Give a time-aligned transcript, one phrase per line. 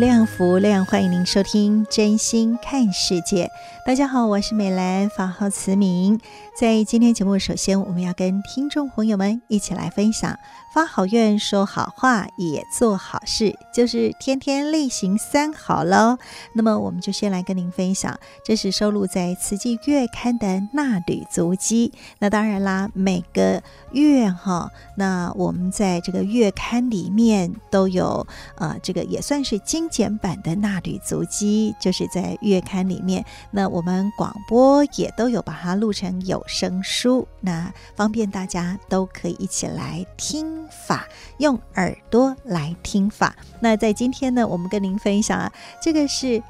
[0.00, 3.44] 量福无量，欢迎您收听《真心看世界》。
[3.86, 6.18] 大家好，我是美兰，法号慈明。
[6.56, 10.38] 在今天节目，首先我们要跟听众朋友们一起来分享。
[10.72, 16.16] 发好愿，说好话，也做好事，就是天天力行三好喽。
[16.52, 21.92] 那么，我们就先来跟您分享，这是收录在《慈济月刊》的纳履足迹。
[22.20, 23.60] 那当然啦，每个
[23.90, 33.24] 月哈，那我们在这个月刊里面都有，呃，这个也算是精简版的纳履足迹，就是在月刊里面。
[33.50, 40.59] 那我们广播也都有把它录成有声书，那方便大家都可以一起来听。
[40.68, 41.06] 法
[41.38, 43.34] 用耳朵来听法。
[43.60, 45.52] 那在今天呢，我们跟您分享啊，
[45.82, 46.42] 这个是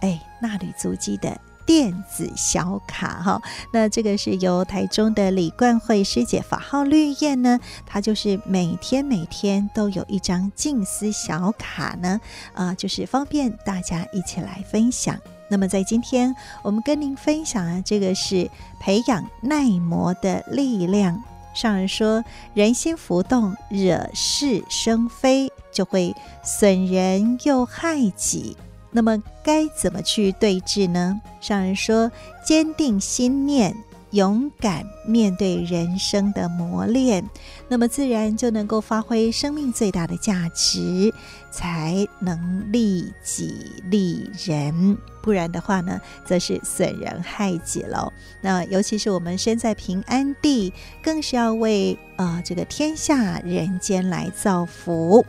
[0.00, 3.40] 哎纳履足迹的电子小卡哈。
[3.72, 12.20] 那这个是由台中的李冠慧师姐法号绿燕呢，她就是每天每天都有一张静思小卡呢，
[12.52, 15.18] 啊、就是方便大家一起来分享。
[15.48, 21.22] 那么在今天我们跟您分享啊，这个是培养耐磨的力量。
[21.54, 22.22] 上人说
[22.52, 28.56] ：“人心浮动，惹是生非，就会损人又害己。
[28.90, 32.10] 那么该怎么去对治呢？”上人说
[32.44, 33.74] ：“坚定心念，
[34.14, 37.28] 勇敢面对人生的磨练，
[37.68, 41.12] 那么自然就能够发挥生命最大的价值，
[41.50, 43.52] 才能利己
[43.90, 48.12] 利人。”不然的话呢，则是损人害己喽。
[48.42, 55.24] 那尤其是我们身在平安地，更是要为啊、呃、这个天下人间来造福。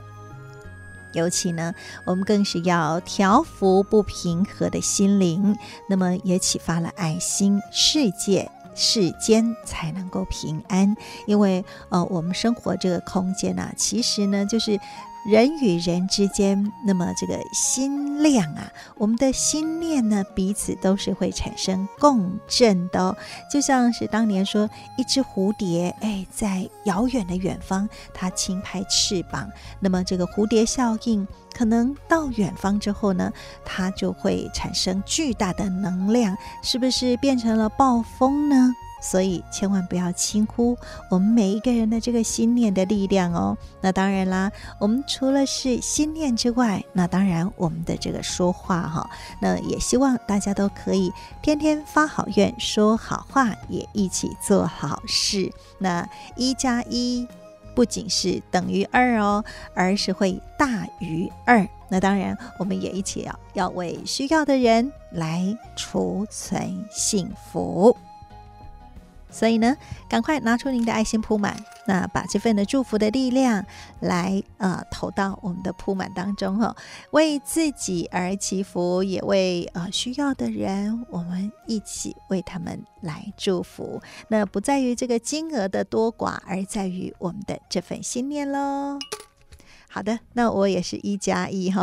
[1.13, 1.73] 尤其呢，
[2.03, 5.55] 我们更是要调伏不平和的心灵，
[5.89, 10.95] 那么也启发了爱心，世界世间才能够平安。
[11.25, 14.79] 因为呃，我们生活这个空间啊，其实呢，就是。
[15.25, 23.17] 人与人之间，那么这个心量啊，我们的心念呢，彼此都是会产生共振的哦。
[23.51, 29.49] 就像是当年说，一只蝴蝶，哎，在遥远的远方，它轻拍翅膀，
[29.79, 33.33] 那么这个蝴蝶效应，可能到远方之后呢，
[33.65, 38.71] 它就会产生巨大的能量，是不是变成了暴风呢？
[39.05, 40.75] 所以千万不要轻忽
[41.11, 43.55] 我们每一个人的这个心念的力量哦。
[43.81, 49.07] 那当然啦，我们除了是心念之外，那当然我们的这个说话哈，
[49.39, 51.11] 那也希望大家都可以
[51.43, 55.51] 天天发好愿，说好话，也一起做好事。
[55.77, 57.27] 那一加一
[57.75, 59.45] 不仅是等于二哦，
[59.75, 61.67] 而是会大于二。
[61.87, 67.95] 那当然，我们也一起要要为需要的人来储存幸福。
[69.35, 69.75] 所以呢，
[70.07, 71.53] 赶快拿出您的爱心铺满，
[71.87, 73.65] 那把这份的祝福的力量
[73.99, 76.73] 来呃投到我们的铺满当中哈，
[77.11, 84.01] 为自己而祈福，也为呃需要的人，我们一起为他们来祝福。
[84.29, 88.97] 那不在于这个金额的多寡，而在于我们的这份心念喽。
[89.95, 91.81] 好的，那我也是一加一哈，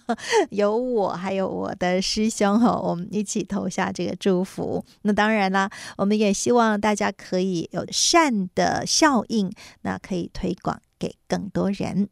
[0.50, 4.84] 有我还有我的师兄哈，我们一起投下这个祝福。
[5.00, 9.50] 那当然啦，我们也希望大家可以有善的效应，
[9.80, 12.10] 那可以推广给更多人。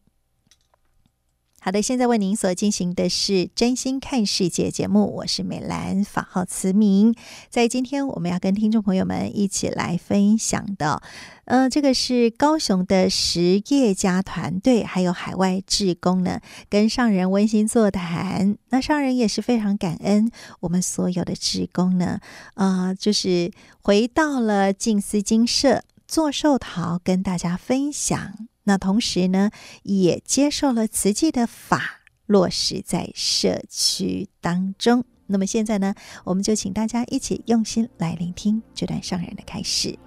[1.65, 7.15] 好的，现在为您所进行的是真心看世界节目，我是美兰，法号慈明。
[7.51, 11.01] 在今天我们要跟听众朋友们一起来分享的，
[11.45, 18.59] 呃，这个是高雄的实业家团队，还有海外志工呢，跟上人温馨座谈。
[18.71, 20.29] 那上人也是非常感恩
[20.59, 22.19] 我们所有的志工呢，
[22.55, 28.49] 呃，就是回到了静思精舍做寿桃，跟大家分享。
[28.65, 29.51] 那同时呢，
[29.83, 35.05] 也接受了慈济的法，落实在社区当中。
[35.27, 35.95] 那么现在呢，
[36.25, 39.99] 我们就请大家一起用心来聆听这段上人的开始。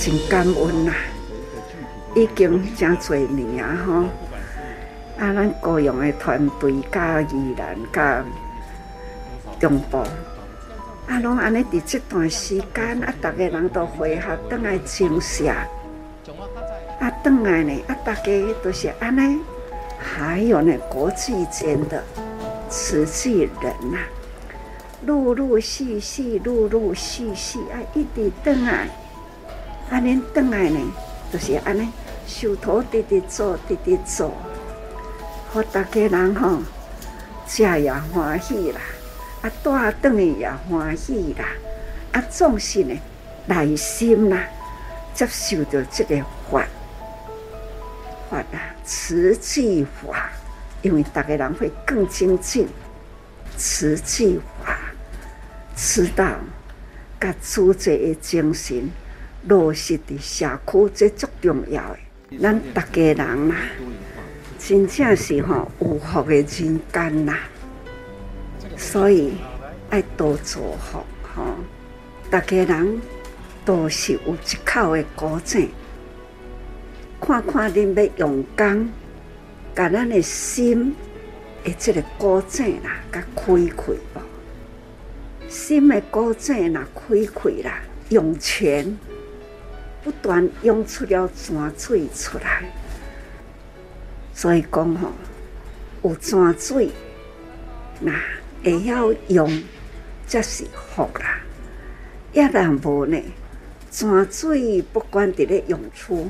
[0.00, 0.94] 真感恩呐！
[2.14, 3.92] 已经真侪年啊，吼！
[5.18, 8.24] 啊，咱高雄的团队、甲宜兰、甲
[9.60, 9.98] 中部，
[11.06, 15.50] 啊，拢安尼伫这段时间，啊，逐个人都回合转来亲社，
[16.98, 18.32] 啊，转来呢，啊，大家
[18.62, 19.38] 都是安尼，
[19.98, 22.02] 还有呢，国际间的
[22.70, 23.98] 慈济人呐，
[25.04, 28.88] 陆陆续续、陆陆续续啊，一直转来。
[29.90, 30.78] 安尼转来呢，
[31.32, 31.88] 就是安尼，
[32.24, 34.32] 受托直直做，直直做，
[35.52, 36.60] 互大家人吼
[37.44, 38.80] 食也欢喜啦，
[39.42, 41.44] 啊带转去也欢喜啦，
[42.12, 42.96] 啊总是呢
[43.46, 44.44] 内心啦
[45.12, 46.16] 接受着这个
[46.48, 46.64] 法
[48.30, 50.30] 法啊，慈济法，
[50.82, 52.68] 因为大家人会更精进，
[53.56, 54.78] 慈济法，
[55.74, 56.24] 知道
[57.20, 58.88] 甲主者的精神。
[59.48, 62.38] 落实伫社区，这足重要的。
[62.38, 63.54] 咱大家人呐，
[64.58, 66.46] 真正是吼有福的人
[66.92, 67.34] 间呐，
[68.76, 69.32] 所以
[69.88, 70.98] 爱多做福
[71.34, 71.44] 吼。
[72.30, 73.00] 大家人
[73.64, 75.70] 都是有一口的古井，
[77.20, 78.88] 看看恁要用功，
[79.74, 80.94] 把咱的心
[81.64, 84.22] 诶这个古井啦，甲开开啵。
[85.48, 88.96] 心的古井啦，开开啦，涌泉。
[90.10, 92.64] 不断涌出了泉水出来，
[94.34, 95.12] 所以讲吼，
[96.02, 96.90] 有泉水，
[98.00, 98.12] 那
[98.64, 99.62] 会晓用，
[100.26, 100.64] 才是
[100.96, 101.38] 福啦。
[102.32, 103.22] 要然无呢，
[103.88, 106.28] 泉水不管伫咧涌出，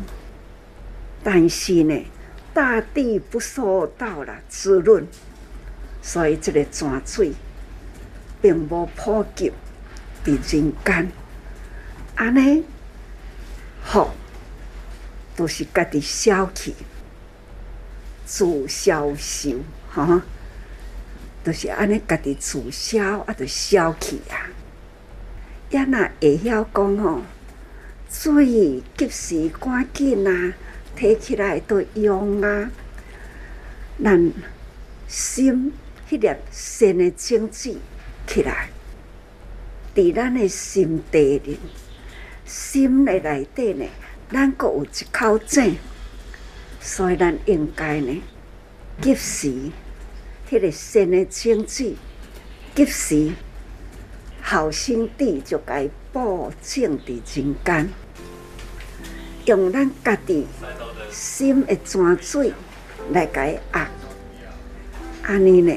[1.25, 2.05] 但是呢，
[2.53, 5.07] 大地不受到了滋润，
[6.03, 7.33] 所以这个泉水
[8.43, 9.51] 并无普及
[10.23, 11.11] 伫人间，
[12.17, 12.63] 安尼。
[13.83, 14.15] 好
[15.37, 16.75] 都是家己消气，
[18.27, 19.59] 自消受，
[19.91, 20.23] 哈，
[21.43, 24.49] 都是安尼家己自消啊，就消气啊。
[25.71, 27.23] 也若会晓讲吼，
[28.11, 30.53] 水及时赶紧啊，
[30.97, 32.71] 提起来都用啊。
[34.03, 34.33] 咱
[35.09, 35.73] 心
[36.09, 37.77] 迄粒善的种子
[38.27, 38.71] 起来，
[39.95, 41.59] 伫咱的心底里。
[42.51, 43.87] 心的内底呢，
[44.29, 45.77] 咱阁有一口井，
[46.81, 48.21] 所以咱应该呢，
[49.01, 49.71] 及时，
[50.51, 51.95] 迄个新的种子，
[52.75, 53.31] 及时，
[54.43, 57.89] 好心地就该播种伫人间，
[59.45, 60.45] 用咱家己
[61.09, 62.53] 心的泉水
[63.13, 63.89] 来解压，
[65.23, 65.73] 安尼呢，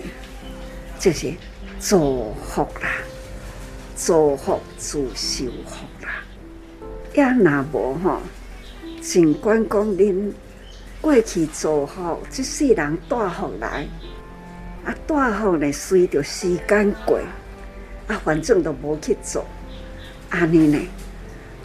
[1.00, 1.32] 就是
[1.78, 2.98] 造福啦，
[3.96, 5.86] 造福自受福。
[7.14, 8.22] 也若无吼，
[9.02, 10.32] 尽管讲恁
[11.00, 13.88] 过去做好，即世人带福来，
[14.86, 17.20] 啊带福呢，随着时间过，
[18.08, 19.46] 啊反正都无去做，
[20.30, 20.80] 安尼呢，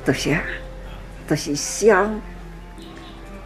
[0.05, 0.43] 就是啊，
[1.26, 2.11] 就是消，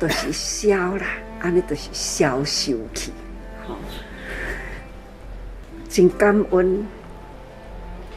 [0.01, 1.07] 就是消啦，
[1.41, 3.13] 安尼就是消受去，
[3.67, 3.77] 吼，
[5.89, 6.85] 真感恩，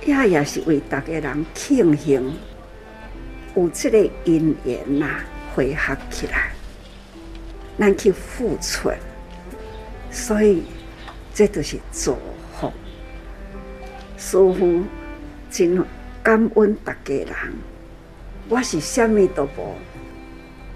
[0.06, 2.34] 也也是为逐个人庆幸。
[3.56, 5.22] 有这个因缘呐，
[5.54, 6.52] 汇合起来，
[7.80, 8.92] 咱去付出，
[10.12, 10.64] 所以
[11.34, 12.18] 这都是祝
[12.60, 12.72] 福。
[14.18, 14.84] 师父
[15.50, 15.82] 真
[16.22, 17.28] 感恩大家人，
[18.50, 19.76] 我是啥物都无，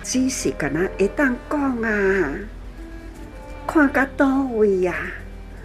[0.02, 2.34] 只是干那会当讲啊，
[3.68, 4.96] 看到倒位啊，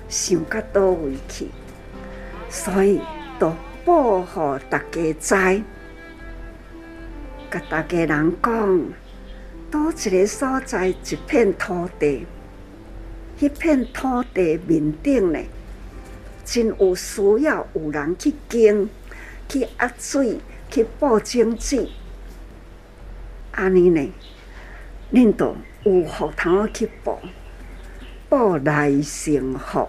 [0.08, 1.48] 想到倒位去，
[2.50, 3.00] 所以
[3.38, 3.54] 都
[3.84, 5.62] 保护大家知。
[7.54, 8.82] 甲大家人讲，
[9.70, 10.96] 倒一个所在，一
[11.28, 12.26] 片土地，
[13.38, 15.38] 迄片土地面顶呢，
[16.44, 18.90] 真有需要有人去耕，
[19.48, 21.88] 去压水，去布种子。
[23.52, 24.12] 安尼呢，
[25.12, 27.16] 恁都有福头去布，
[28.28, 29.88] 布来成福，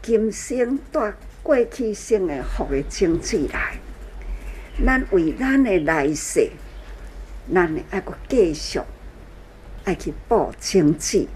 [0.00, 3.80] 今生带过去生的福的种子来，
[4.84, 6.50] 咱为咱的来世，
[7.52, 8.80] 咱的爱搁继续
[9.84, 11.26] 爱去报种子，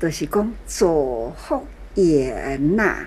[0.00, 0.86] 就是讲造
[1.30, 2.98] 福缘呐。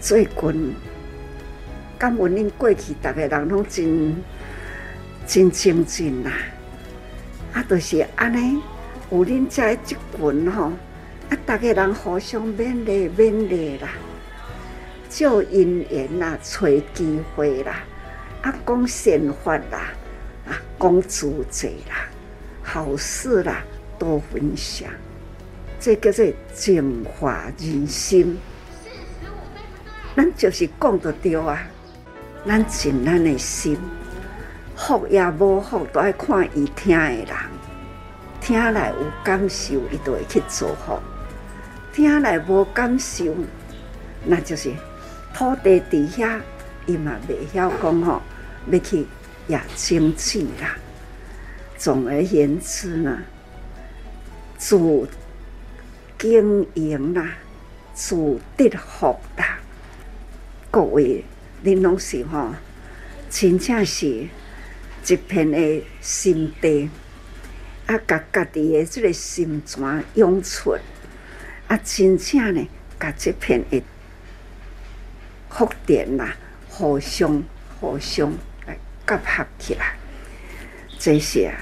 [0.00, 0.74] 最近
[1.98, 4.16] 感恩恁过去，逐个人拢真
[5.26, 6.30] 真精进呐，
[7.52, 8.62] 啊，就是安尼，
[9.10, 10.72] 有恁遮即群吼。
[11.30, 11.38] 啊！
[11.46, 13.88] 大家人互相勉励勉励啦，
[15.10, 17.82] 借因缘啦，找机会啦，
[18.42, 19.92] 啊，讲善法啦，
[20.46, 22.08] 啊，讲助者啦，
[22.62, 23.64] 好事啦，
[23.98, 24.88] 多分享，
[25.80, 26.24] 这叫做
[26.54, 28.38] 净化人心。
[30.16, 31.60] 咱就是讲得对啊，
[32.46, 33.76] 咱尽咱的心，
[34.76, 37.26] 福也无福，都爱看伊听的人，
[38.40, 41.02] 听来有感受，伊就会去做好。
[41.92, 43.34] 听来无感受，
[44.24, 44.72] 那就是
[45.32, 46.40] 土地底下，
[46.86, 48.20] 伊嘛未晓讲吼，
[48.70, 49.06] 要去
[49.46, 50.76] 也种子啦。
[51.78, 53.22] 总而言之呢，
[54.58, 54.76] 自
[56.18, 57.36] 经营啦，
[57.94, 59.58] 自得福啦。
[60.70, 61.24] 各位，
[61.64, 62.54] 恁拢是吼，
[63.30, 64.28] 真正是
[65.06, 66.90] 一片的心地，
[67.86, 70.76] 啊，甲家己的这个心泉涌出。
[71.66, 72.68] 啊，真正呢，
[72.98, 73.82] 甲这片的
[75.50, 76.34] 福田啦，
[76.70, 77.42] 互相
[77.78, 78.32] 互相
[78.66, 79.96] 来结合起来，
[80.98, 81.54] 这是啊，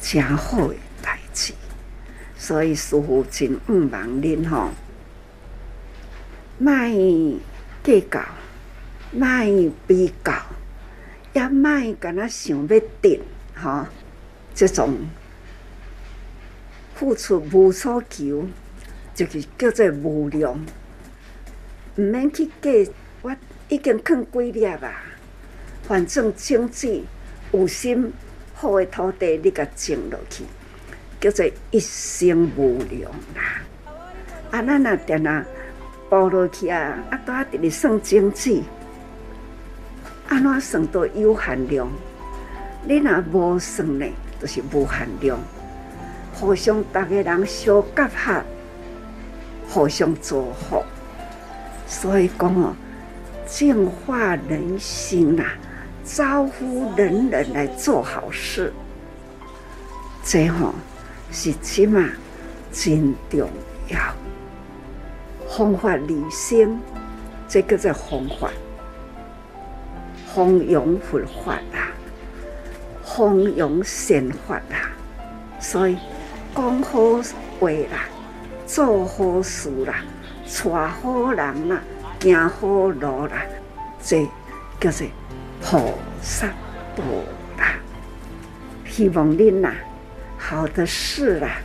[0.00, 1.52] 真好的代志。
[2.36, 4.70] 所以师父真毋茫恁吼，
[6.58, 6.72] 莫
[7.84, 8.24] 计较，
[9.12, 9.28] 莫
[9.86, 10.32] 比较，
[11.34, 13.20] 也莫干那想要得
[13.54, 13.86] 吼，
[14.54, 14.96] 这种
[16.94, 18.48] 付出无所求。
[19.14, 20.64] 就是叫做无量，
[21.96, 22.88] 毋免去计，
[23.68, 25.02] 已经囥几粒啊。
[25.82, 27.02] 反正种子
[27.52, 28.12] 有心
[28.54, 30.44] 好的土地，你甲种落去，
[31.20, 33.62] 叫做一生无量啦。
[34.50, 35.44] 啊，咱若定啊，
[36.10, 38.62] 播落去啊，啊，拄啊伫咧算种子，
[40.28, 41.90] 安怎算都有限量。
[42.84, 44.06] 你若无算呢，
[44.40, 45.38] 就是无限量。
[46.34, 48.42] 互相逐个人相结合。
[49.70, 50.82] 互相祝福，
[51.86, 52.74] 所以讲哦，
[53.48, 55.42] 净化人心呐，
[56.04, 58.72] 招呼人人来做好事，
[60.22, 60.74] 这吼
[61.32, 62.10] 是起码
[62.70, 63.48] 真重
[63.88, 63.98] 要。
[65.48, 66.78] 弘法利生，
[67.48, 68.50] 这个叫弘法，
[70.26, 71.88] 弘扬佛法啊，
[73.02, 74.92] 弘扬善法啊，
[75.58, 75.96] 所以
[76.54, 77.00] 讲好
[77.58, 78.04] 话啦。
[78.66, 80.04] 做好事啦，
[80.44, 81.80] 带好人啦，
[82.20, 83.42] 行好路啦，
[84.02, 84.26] 这
[84.80, 85.06] 叫做
[85.62, 86.46] 菩萨
[86.96, 87.02] 道
[87.58, 87.74] 啦。
[88.86, 89.72] 希望恁呐，
[90.36, 91.58] 好的事啦，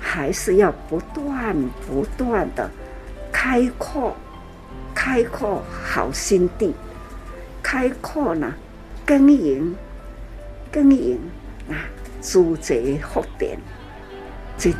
[0.00, 1.54] 还是要不断
[1.86, 2.70] 不断的
[3.30, 4.16] 开阔，
[4.94, 6.74] 开阔好心地，
[7.62, 8.54] 开阔呢，
[9.04, 9.74] 耕耘，
[10.72, 11.18] 耕耘
[11.68, 11.84] 啊，
[12.22, 12.74] 诸者
[13.12, 13.58] 福田，
[14.56, 14.72] 这。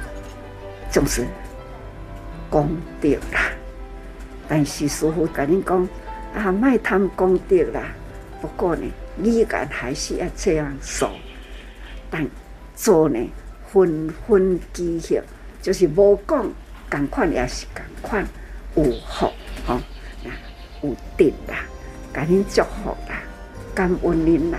[0.93, 1.25] 就是
[2.51, 3.50] 功德啦，
[4.51, 5.89] 但是师父跟你讲
[6.35, 7.85] 啊，卖贪功德啦。
[8.41, 8.83] 不过呢，
[9.23, 11.09] 依然还是要这样说。
[12.11, 12.27] 但
[12.75, 13.17] 做呢，
[13.73, 15.23] 分分机械，
[15.63, 16.51] 就是无讲，
[16.91, 18.27] 共款也是共款
[18.75, 19.31] 有福
[19.65, 19.81] 吼，
[20.25, 20.31] 那
[20.83, 21.61] 有德啦，
[22.13, 23.23] 给您祝福啦，
[23.73, 24.59] 感恩您啦，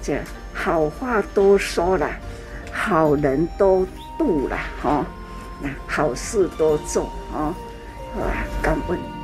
[0.00, 0.16] 这
[0.54, 2.12] 好话多说啦，
[2.70, 3.84] 好人多
[4.16, 5.04] 度啦，吼。
[5.64, 7.54] 那好事多做哦，
[8.14, 9.21] 好啊，感恩。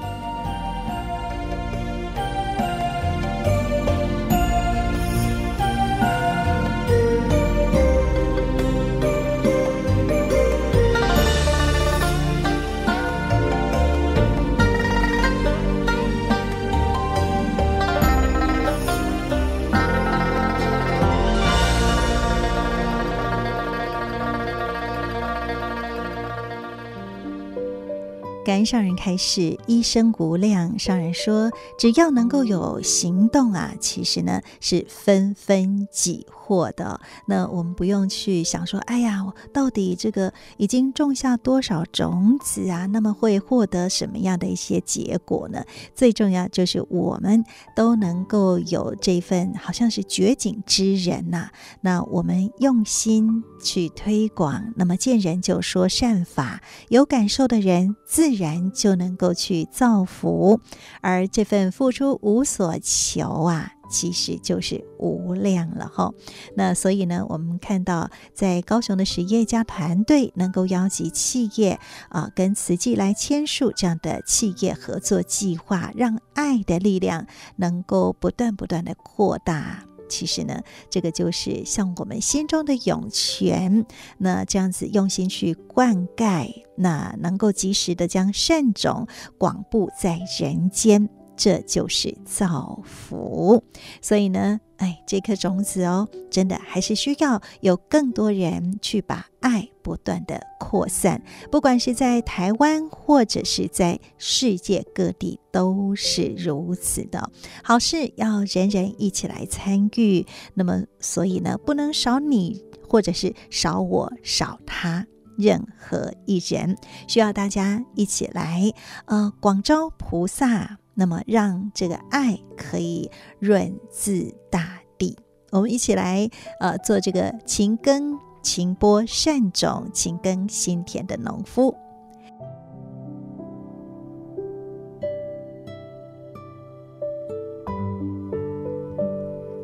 [28.65, 30.79] 上人开示：一生无量。
[30.79, 37.00] 上人说，只要能够有行动啊，其实呢是分分己获的。
[37.27, 42.87] 那我们不用去想说，哎呀，我到底这个已经种下多少种子啊？
[42.87, 45.62] 那么会获得什么样的一些结果呢？
[45.95, 51.50] 最重要就是我们都能够有这份好像是觉警之人呐、
[51.81, 60.61] 那我们用心去推广，那么见人就说善法，有感受的人自然就能够去造福，
[61.00, 63.73] 而这份付出无所求啊。
[63.91, 66.12] 其实就是无量了哈。
[66.55, 79.88] 那所以呢，我们看到在高雄的实业家团队能够邀集企业啊，跟慈济来签署这样的企业合作计划，让爱的力量能够不断不断的扩大。
[80.09, 80.61] 其实呢，
[80.91, 83.87] 这个就是像我们心中的涌泉，
[84.19, 91.09] 那这样子用心去灌溉，那能够及时的将善种广布在人间。
[91.41, 93.62] 这就是造福，
[94.03, 107.31] 所以呢，哎，这颗种子哦，真的还是需要有更多人去把爱不断的扩散，不管是在台湾或者是在世界各地，都是如此的。
[107.63, 115.07] 好事要人人一起来参与，那么所以呢，不能少你，或者是少我，少他。
[115.37, 118.73] 任何一人需要大家一起来，
[119.05, 125.17] 呃，广招菩萨，那么让这个爱可以润自大地。
[125.52, 126.28] 我们一起来，
[126.59, 131.73] 呃，做这个勤耕、勤播善种、勤耕心田的农夫。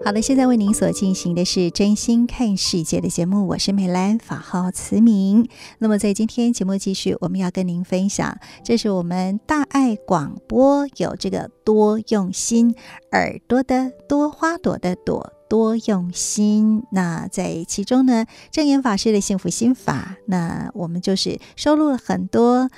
[0.05, 5.49] 好的，现在为您所进行的是真心看世界的节目，我是美兰，法号慈明。
[5.79, 12.75] 那么在今天节目继续，我们要跟您分享，这是我们大爱广播有这个多用心，
[13.13, 16.83] 耳朵的多，花朵的朵，多用心。
[16.93, 22.69] 那在其中呢，正言法师的幸福心法，那我们就是收录了很多。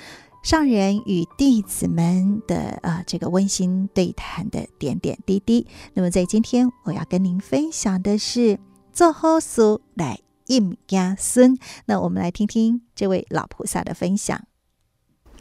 [0.43, 5.67] 上人与弟子们的啊，这个温馨对谈的点点滴滴。
[5.93, 8.57] 那么，在今天我要跟您分享的是
[8.93, 9.61] 做好事
[9.95, 11.57] 来应家孙。
[11.85, 14.41] 那我们来听听这位老菩萨的分享。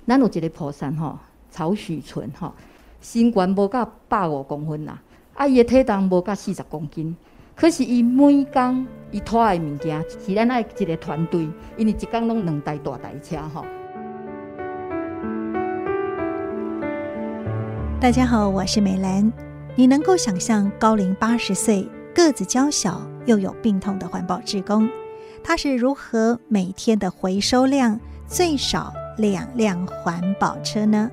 [0.09, 2.53] 咱有一个菩萨哈，曹许纯哈，
[3.01, 4.99] 身高无到百五公分呐，
[5.35, 7.17] 啊，伊的体重无到四十公斤，
[7.55, 13.65] 可是伊每工伊拖的物件是咱爱一个团队，因为一工拢两台大台车哈。
[17.99, 19.33] 大家好，我是美兰。
[19.75, 24.87] 你能够想象高龄八十岁、个子娇小又有病痛的环保志工，
[25.43, 31.11] 他是如何每天的回收量最少两辆环保车呢？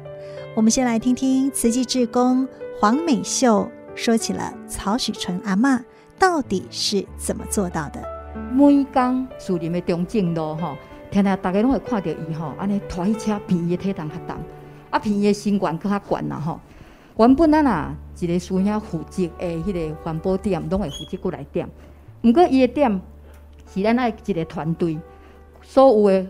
[0.56, 2.46] 我们先来听听慈济志工
[2.82, 5.82] 黄美秀说起了曹许纯阿嬷
[6.19, 8.04] 到底是怎么做到的。
[8.52, 10.76] 每工树林的中正路哈，
[11.10, 14.36] 天天大家拢会看到伊哈，安尼拖一车，比伊的体重较重，
[14.89, 16.60] 啊，比伊的身高更较悬呐哈。
[17.15, 21.69] 原本咱啊，一个师兄负责的迄个环保点，拢会负责过来点。
[22.23, 23.02] 毋过伊的点
[23.71, 24.97] 是咱爱一个团队，
[25.62, 26.28] 所有的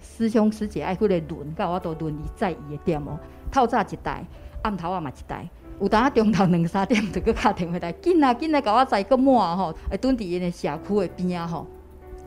[0.00, 3.18] 师兄师姐爱迄个轮，甲我都轮伊载伊的点哦。
[3.52, 4.24] 透早一台，
[4.62, 5.46] 暗头啊嘛一台，
[5.80, 11.66] 有当啊中昼两三点就阁敲电话来，紧啊紧啊，甲我载阁满吼，会蹲伫因的社区的边仔吼。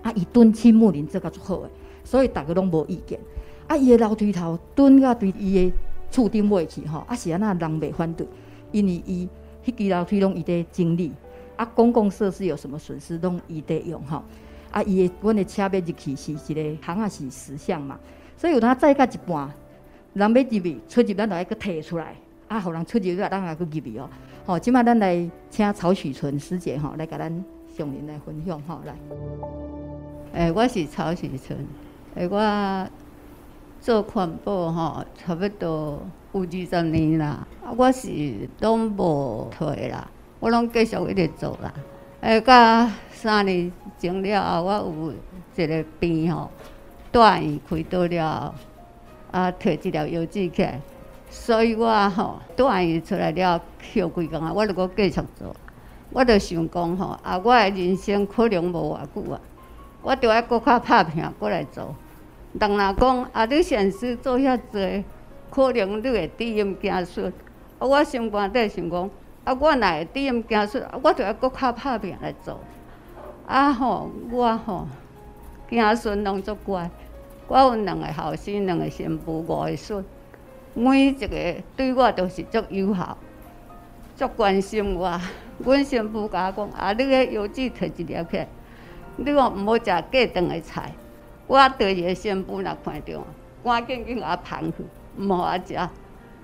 [0.04, 1.70] 啊，伊蹲青木林做甲足好诶，
[2.04, 3.20] 所以逐个拢无意见。
[3.66, 5.74] 啊，伊的楼梯头蹲甲对伊的。
[6.12, 8.28] 厝顶买去吼，啊是安那人袂反对，
[8.72, 9.30] 因为伊
[9.66, 11.12] 迄几楼梯拢伊在整理，
[11.56, 14.24] 啊公共设施有什么损失拢伊在用吼，
[14.72, 18.00] 啊伊的阮的车要入去是一个行啊是实项嘛，
[18.36, 19.52] 所以有当载到一半，
[20.14, 22.16] 人要入去出入咱就爱搁提出来，
[22.48, 24.10] 啊互人出入咱也搁入去哦，
[24.46, 27.32] 吼，即马咱来请曹许纯师姐吼来甲咱
[27.78, 28.96] 上人来分享吼来，
[30.34, 31.68] 诶、我是曹许纯，
[32.16, 32.90] 诶我。
[33.82, 36.02] 做环保吼，差不多
[36.34, 37.48] 有二十年啦。
[37.64, 38.10] 啊，我是
[38.60, 41.74] 拢无退啦，我拢继续一直做啦。
[42.22, 45.14] 诶，甲三年前了后，我有
[45.64, 46.52] 一个病吼，
[47.12, 48.54] 住院开刀了，
[49.32, 50.82] 啊，摕一条腰子起来，
[51.30, 55.56] 所以我吼住院出来了，休几工啊，我着阁继续做。
[56.12, 59.40] 我着想讲吼，啊，我诶人生可能无偌久啊，
[60.02, 61.96] 我着爱阁较拍拼过来做。
[62.54, 65.04] 人若讲啊，你善事做遐济，
[65.52, 67.32] 可能你会知阴惊损。
[67.78, 69.10] 啊，我心肝底想讲，
[69.44, 72.60] 啊，我若会知阴惊损，我着要搁较拍拼来做。
[73.46, 74.88] 啊吼，我吼
[75.70, 76.90] 惊损拢足乖。
[77.48, 80.04] 我有两个后生，两个媳妇，五个孙，
[80.74, 83.18] 每一个对我都是足友好，
[84.16, 85.20] 足关心我。
[85.60, 88.46] 阮媳妇甲我讲，啊，你个腰子摕一粒起，
[89.18, 90.94] 你讲毋好食过长的菜。
[91.50, 93.24] 我第二个新妇若看着，
[93.64, 94.86] 赶紧去甲捧去，
[95.18, 95.90] 毋好我食。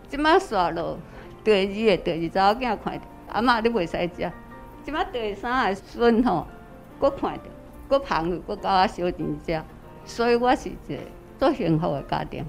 [0.07, 0.97] 即马煞落，
[1.43, 4.31] 第二个第二查某囝看着，阿嬷你袂使食。
[4.83, 6.47] 即马第三个孙吼，
[6.99, 7.43] 佫看着，
[7.87, 9.61] 佫捧去，佫甲我小钱食。
[10.05, 10.99] 所以我是一个
[11.37, 12.43] 足幸福个家庭。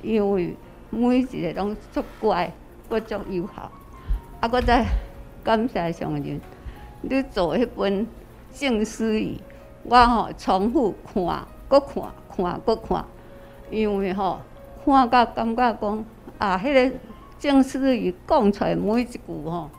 [0.00, 0.54] 因为
[0.90, 2.52] 每一个拢足乖，
[2.88, 3.72] 搁足友好，
[4.38, 4.86] 啊，佫再
[5.42, 6.40] 感谢上人，
[7.02, 8.06] 你做迄本
[8.52, 9.40] 静思语，
[9.82, 12.02] 我吼重复看，搁看，
[12.34, 13.04] 看搁看，
[13.70, 14.40] 因为吼
[14.84, 16.04] 看甲感觉讲
[16.38, 16.96] 啊，迄个
[17.38, 19.70] 静思语讲出来每一句吼，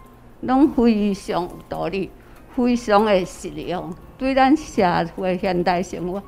[0.41, 2.09] 拢非常有道理，
[2.55, 4.83] 非常的实用，对咱社
[5.15, 6.21] 会现代生活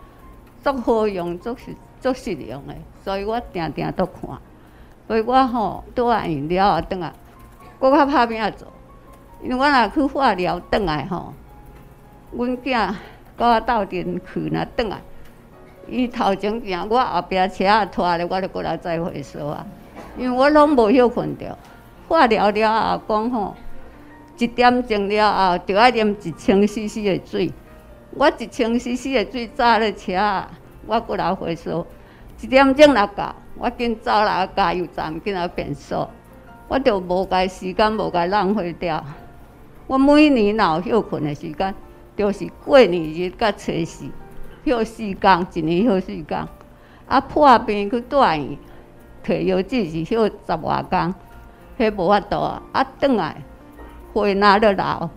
[0.63, 4.38] 足好用，足实足实用的，所以我定定都看。
[5.08, 7.13] 所以我吼拄完了后，转来，
[7.80, 8.67] 搁较拍拼做，
[9.43, 11.34] 因为我若去化疗转来吼，
[12.32, 12.95] 阮囝甲
[13.38, 15.02] 我斗阵去，若转来，
[15.88, 19.65] 伊头前行，我后壁车也拖咧，我就过来再回收啊。
[20.17, 21.58] 因为我拢无休困着，
[22.08, 23.56] 化疗了后讲吼，
[24.38, 27.52] 一点钟了后，就爱啉一千 CC 的水。
[28.12, 30.13] 我一千 CC 的水炸咧车，
[30.86, 31.86] 我过来回收，
[32.41, 33.36] 一点钟来到。
[33.58, 36.08] 我紧走来加油站，紧来变数，
[36.67, 39.04] 我着无该时间无该浪费掉。
[39.86, 41.76] 我每年若有休困的时间，
[42.17, 44.06] 就是过年日甲初四
[44.65, 46.47] 休四天，一年休四天。
[47.08, 48.58] 啊，破病去住院，
[49.26, 51.13] 摕药剂是休十外天，
[51.78, 52.62] 迄无法度啊。
[52.71, 53.38] 啊，转来
[54.13, 55.10] 岁若了老，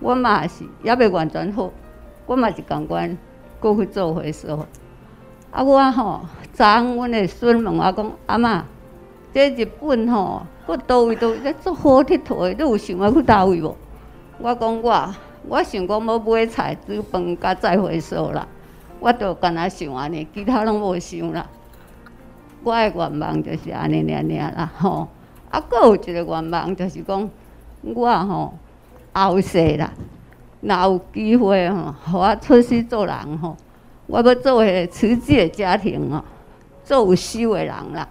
[0.00, 1.70] 我嘛是也未完全好，
[2.26, 3.16] 我嘛是共款，
[3.58, 4.66] 搁去做回收。
[5.50, 6.20] 啊，我吼。
[6.52, 8.62] 昨昏，阮的孙问我讲：“阿嬷，
[9.32, 13.74] 这日本吼，佫倒位倒，这足好佚佗的，你有想要去倒位无？”
[14.38, 15.14] 我讲我，
[15.48, 18.46] 我想讲要买菜、煮饭，甲再回收啦。
[19.00, 21.46] 我着干那想安尼，其他拢无想啦。
[22.62, 25.08] 我的愿望就是安尼尔尔啦，吼。
[25.50, 27.30] 啊，佫有一个愿望就是讲，
[27.82, 28.54] 我吼
[29.12, 29.90] 后世啦，
[30.60, 33.56] 若有机会吼，互我出世做人吼，
[34.06, 36.22] 我要做迄个慈济的家庭哦。
[36.84, 38.08] 做有修的人啦，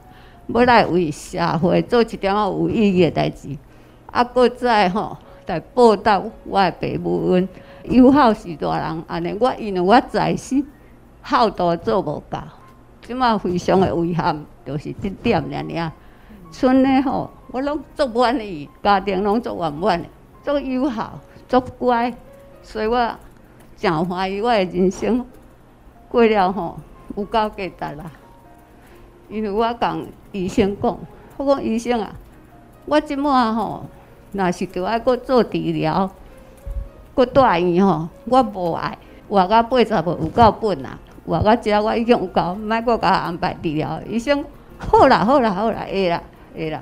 [0.47, 3.49] 要来为社会做一点仔有意义的代志，
[4.09, 7.47] 啊，搁再吼来报答我的爸母恩，
[7.83, 10.63] 友好是大人，安尼我因为我在世
[11.29, 12.43] 好多做无到，
[13.03, 15.91] 即马非常的遗憾，就是这点尔尔。
[16.51, 20.03] 剩的吼，我拢足满意，家庭拢足圆满，
[20.43, 22.11] 足友好，足乖，
[22.63, 23.15] 所以我
[23.77, 25.23] 诚欢喜我的人生
[26.09, 26.79] 过了吼，
[27.15, 28.11] 有够价值啦。
[29.29, 30.97] 因为我共医生讲，
[31.37, 32.11] 我讲医生啊，
[32.85, 33.85] 我即满吼，
[34.31, 36.09] 若是着爱搁做治疗，
[37.13, 38.97] 搁住院吼，我无爱
[39.29, 40.97] 活到八十岁有够本啊，
[41.29, 44.01] 活到遮我已经有够，莫搁甲我安排治疗。
[44.09, 44.43] 医生
[44.79, 46.21] 好啦好啦好啦，会啦
[46.55, 46.81] 会啦，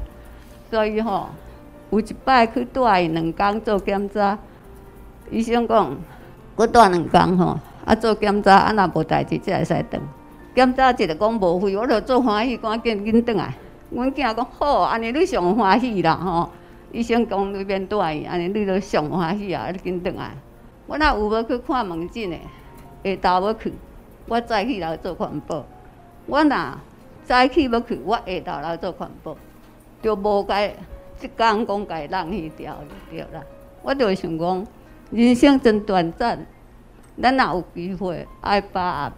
[0.71, 1.27] 所以吼，
[1.89, 4.37] 有一摆去住院两工做检查，
[5.29, 5.95] 医生讲
[6.55, 10.01] 搁住两工吼，啊做检查啊若无代志才会使转。
[10.55, 13.53] 检查一个讲无费，我着做欢喜，赶紧紧转来。
[13.89, 16.49] 阮囝讲好，安尼你上欢喜啦吼。
[16.91, 20.31] 医生讲你免住院，安尼你着上欢喜啊，你紧转来。
[20.87, 22.37] 我若有要去看门诊的，
[23.03, 23.73] 下昼要去，
[24.27, 25.65] 我早起来做环保。
[26.25, 26.77] 我若
[27.25, 29.35] 早起要去，我下昼来做环保，
[30.01, 30.73] 就无该
[31.19, 32.77] 即工讲该浪去掉
[33.09, 33.43] 就对啦。
[33.81, 34.67] 我着想讲，
[35.11, 36.45] 人生真短暂，
[37.21, 39.11] 咱若有机会爱把。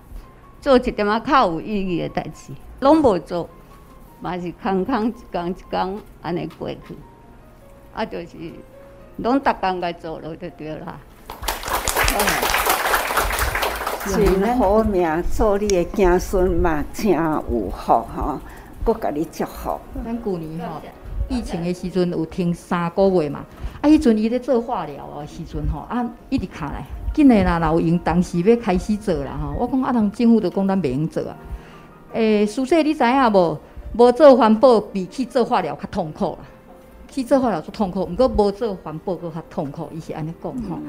[0.62, 3.50] 做一点仔较有意义的代志，拢无做，
[4.20, 6.98] 嘛是空空一工一工安尼过去，
[7.94, 8.36] 啊，就是
[9.16, 11.00] 拢逐工该做落就对啦。
[14.16, 18.40] 真好命，做你的子孙嘛，真有福吼，
[18.84, 19.80] 搁甲你祝福。
[20.04, 20.82] 咱旧年吼
[21.30, 23.46] 疫情的时阵有停三个月嘛，
[23.82, 26.84] 啊，迄阵伊咧做化疗的时阵吼，啊，一直卡来。
[27.14, 29.54] 紧的啦，老用当时要开始做啦吼。
[29.60, 31.36] 我讲啊，人政府就讲咱袂用做啊。
[32.14, 33.60] 诶、欸，苏姐，你知影无？
[33.94, 36.40] 无做环保比去做化疗较痛苦啦。
[37.10, 39.90] 去做化疗就痛苦，毋过无做环保阁较痛苦。
[39.94, 40.80] 伊是安尼讲吼。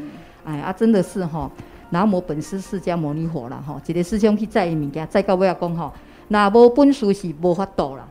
[0.44, 1.50] 哎啊，真的是吼，
[1.90, 5.92] 若无本事释迦牟尼佛啦吼，一个师兄去载伊物件，载到尾啊讲吼，
[6.28, 8.06] 若无本事是无法度啦。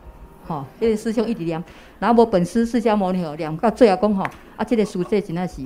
[0.46, 1.62] 吼，迄个师兄一直念，
[1.98, 4.24] 若无本事释迦牟尼佛念到最后讲吼，
[4.56, 5.62] 啊，即个苏姐真的是。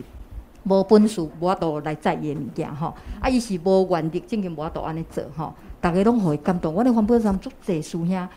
[0.66, 2.94] 无本事，无法度来载伊物件吼。
[3.20, 5.52] 啊，伊是无原力，正经无法度安尼做吼。
[5.82, 6.72] 逐个拢互伊感动。
[6.72, 8.28] 我咧环保站足济师兄，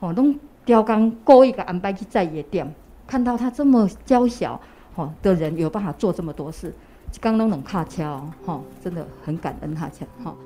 [0.00, 0.34] 吼，拢
[0.64, 2.74] 调工故意甲安排去载伊的店，
[3.06, 4.58] 看到他这么娇小
[4.94, 6.74] 吼的人，有办法做这么多事，
[7.12, 9.90] 一工拢两卡车吼，真的很感恩他。
[10.22, 10.36] 吼。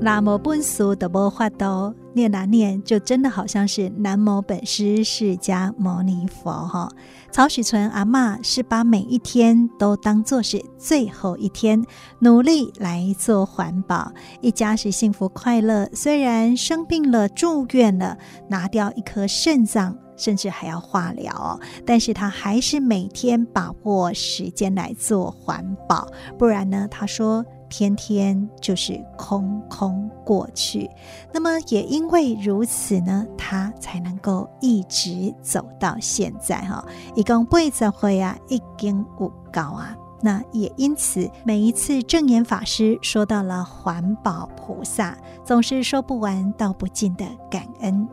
[0.00, 6.90] 那么本书的无法度念啊念，就真的好像是南无本师释迦牟尼佛哈。
[7.30, 11.84] 曹许纯阿嬷是把每一天都当作是最后一天，
[12.18, 15.88] 努力来做环保，一家是幸福快乐。
[15.92, 19.96] 虽然生病了住院了，拿掉一颗肾脏。
[20.22, 26.06] 甚至还要化疗，但是他还是每天把握时间来做环保，
[26.38, 30.88] 不然呢，他说天天就是空空过去。
[31.32, 36.84] 那么也因为如此呢，他才能够一直走到现在哈。
[37.16, 39.96] 一共八十岁啊，已经五高啊。
[40.24, 48.08] 那也因此，每一次正言法师说到了环保菩萨，总是说不完道不尽的感恩。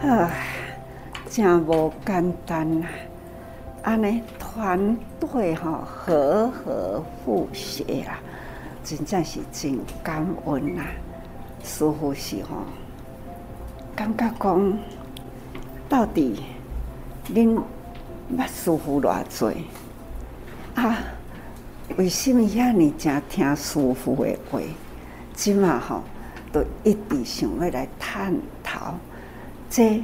[0.00, 0.63] 唉。
[1.30, 2.88] 真无简单啊！
[3.82, 8.18] 安尼团队吼，和和和谐啊，
[8.84, 10.86] 真正是真感恩啊！
[11.62, 12.58] 师父是吼，
[13.96, 14.78] 感觉讲
[15.88, 16.42] 到底
[17.28, 17.60] 恁
[18.36, 19.66] 捌师父偌济
[20.74, 20.98] 啊？
[21.96, 24.60] 为什么遐尔正听师父的话？
[25.34, 26.02] 即马吼
[26.52, 28.94] 都一直想要来探讨
[29.68, 30.02] 这。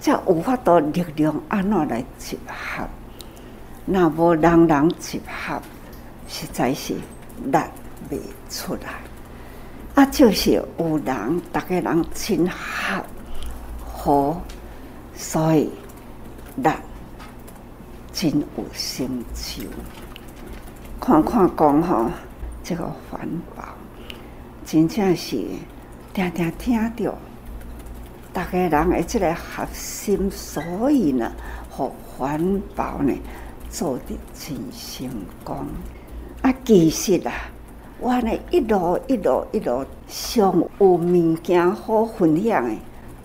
[0.00, 2.84] 才有法度力量安怎来集合？
[3.86, 5.60] 若无人人集合，
[6.28, 6.94] 实在是
[7.44, 7.58] 力
[8.10, 9.00] 未出来。
[9.94, 13.02] 啊，就是有人，逐个人亲合
[13.84, 14.40] 好，
[15.14, 15.70] 所以
[16.56, 16.70] 力
[18.12, 19.64] 真有成就。
[21.00, 22.10] 看看讲吼，
[22.62, 23.64] 这个环保
[24.64, 25.44] 真正是
[26.12, 27.18] 定定听着。
[28.38, 31.32] 大家人诶，即个核心，所以呢，
[31.68, 33.12] 和环保呢
[33.68, 35.10] 做得真成
[35.42, 35.56] 功。
[36.42, 37.32] 啊，其实啊，
[37.98, 42.78] 我呢一路一路一路上有物件好分享诶，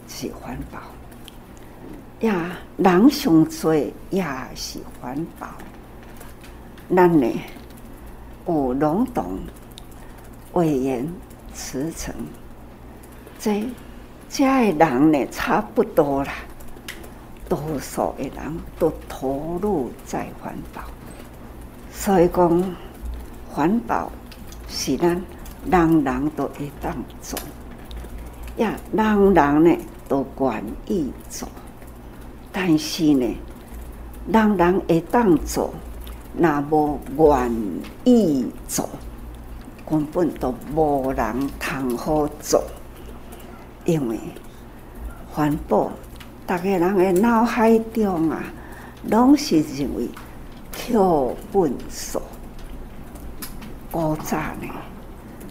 [0.07, 0.79] 是环保。
[2.27, 3.75] 呀，人上多
[4.09, 5.47] 也是环保。
[6.95, 7.31] 咱呢
[8.47, 9.37] 有劳动
[10.53, 11.07] 委员
[11.53, 12.15] 辞呈，
[13.37, 13.63] 这。
[14.35, 14.43] 这
[14.73, 16.33] 的人呢，差不多啦，
[17.47, 20.81] 多数的人都投入在环保，
[21.91, 22.75] 所以讲
[23.47, 24.11] 环保
[24.67, 25.21] 是咱
[25.69, 26.91] 人人都会当
[27.21, 27.37] 做，
[28.57, 31.47] 呀，人人呢都愿意做，
[32.51, 33.37] 但是呢，
[34.29, 35.71] 人人会当做，
[36.35, 37.55] 那无愿
[38.03, 38.89] 意做，
[39.87, 42.63] 根本都无人通好做。
[43.85, 44.17] 因为
[45.31, 45.91] 环保，
[46.45, 48.43] 大家人的脑海中啊，
[49.09, 50.07] 拢是认为
[50.71, 52.21] 扣分数。
[53.91, 54.67] 古早呢，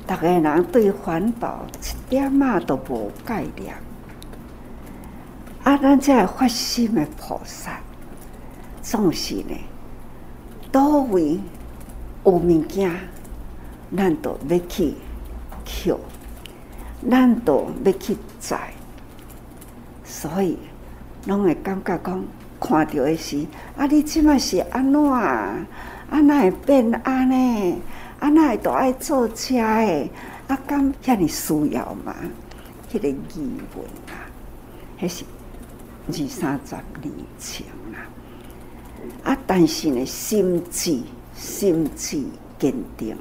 [0.07, 3.75] 大家人对环保一点仔都无概念。
[5.65, 7.79] 啊，咱这发心的菩萨，
[8.83, 9.57] 总是呢，
[10.73, 11.39] 都为
[12.25, 12.91] 有物件，
[13.97, 14.95] 咱都要去
[15.65, 16.01] 扣。
[17.11, 18.55] 咱都要去知，
[20.05, 20.57] 所以
[21.27, 22.25] 拢会感觉讲，
[22.61, 23.45] 看到的是
[23.77, 25.57] 啊，你即马是安怎啊？
[26.11, 27.77] 啊，哪会变安尼？
[28.21, 30.11] 啊，哪会都爱坐车的？
[30.47, 32.15] 啊，敢遐尔需要吗？
[32.93, 34.23] 迄、个疑问啊，
[35.01, 35.25] 迄是
[36.07, 37.99] 二三十年前啊。
[39.25, 41.01] 啊，但是呢，心智
[41.35, 42.23] 心智
[42.59, 43.17] 坚定，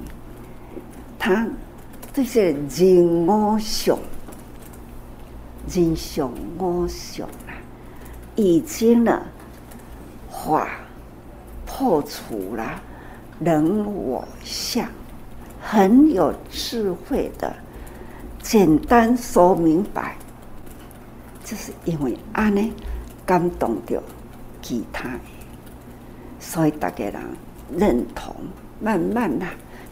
[1.17, 1.47] 他。
[2.13, 3.97] 这些人我想，
[5.73, 7.55] 人想我想啊，
[8.35, 9.21] 已经呢，
[10.29, 10.67] 话
[11.65, 12.81] 破除了
[13.39, 14.85] 人我相，
[15.61, 17.55] 很有智慧的，
[18.43, 20.17] 简单说明白，
[21.45, 22.73] 就是因为安呢
[23.25, 24.03] 感动着
[24.61, 25.17] 其他，
[26.41, 27.21] 所以大家人
[27.77, 28.35] 认同，
[28.81, 29.45] 慢慢呐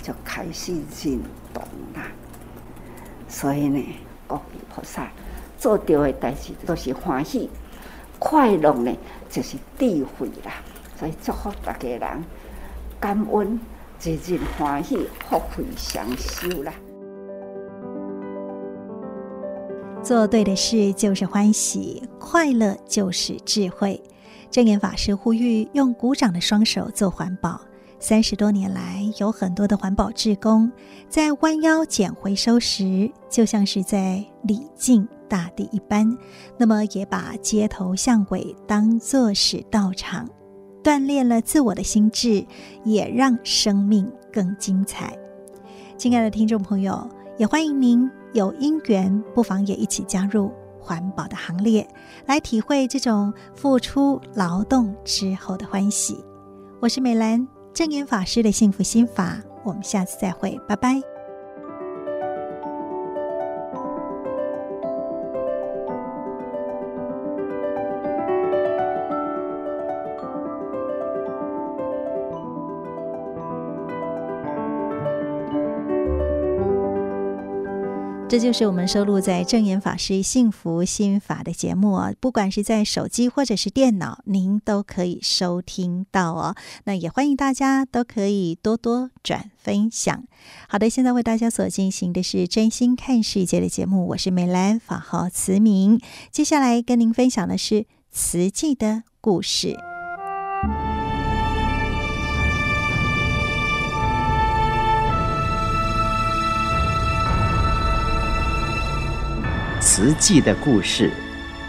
[0.04, 1.18] 就开始认。
[1.54, 1.64] 懂
[1.96, 2.04] 啦，
[3.28, 3.84] 所以呢，
[4.28, 5.12] 阿弥菩萨
[5.58, 7.50] 做对的代志都是欢喜
[8.18, 8.96] 快乐呢，
[9.30, 10.54] 就是智慧啦。
[10.98, 12.24] 所以祝福大家人
[13.00, 13.60] 感恩，
[13.98, 16.74] 真正欢喜，福慧双修啦。
[20.04, 24.02] 做对的事就是欢喜，快乐就是智慧。
[24.50, 27.62] 证严法师呼吁用鼓掌的双手做环保。
[28.02, 30.72] 三十多年来，有很多的环保志工
[31.10, 36.18] 在弯腰捡回收时，就像是在礼敬大地一般。
[36.58, 40.26] 那么，也把街头巷尾当作是道场，
[40.82, 42.46] 锻炼了自我的心智，
[42.86, 45.14] 也让生命更精彩。
[45.98, 47.06] 亲爱的听众朋友，
[47.38, 51.86] 也欢迎您有因缘，不妨也一起加入环保的行列，
[52.26, 56.18] 来体会这种付出劳动之后的欢喜。
[56.80, 57.46] 我是美兰，
[57.80, 61.02] 证严法师的幸福心法，我们下次再会，拜拜。
[78.30, 86.56] 这就是我们收录在证严法师幸福心法的节目啊，不管是在手机或者是电脑，您都可以收听到哦。
[86.84, 90.26] 那也欢迎大家都可以多多转分享。
[90.68, 96.00] 好的，现在为大家所进行的是真心看世界的节目，我是美兰，法号慈明。
[96.32, 99.76] 接下来跟您分享的是慈济的故事。
[110.00, 111.12] 慈济的故事，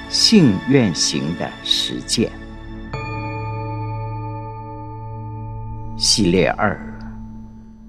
[0.08, 2.30] 信愿行的实践。
[5.96, 6.78] 系列二：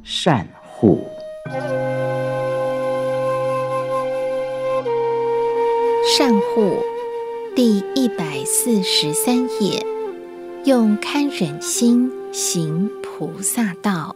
[0.01, 1.07] 善护。
[6.17, 6.79] 善护
[7.55, 9.85] 第一百四十三页，
[10.65, 14.15] 用堪忍心行菩萨道。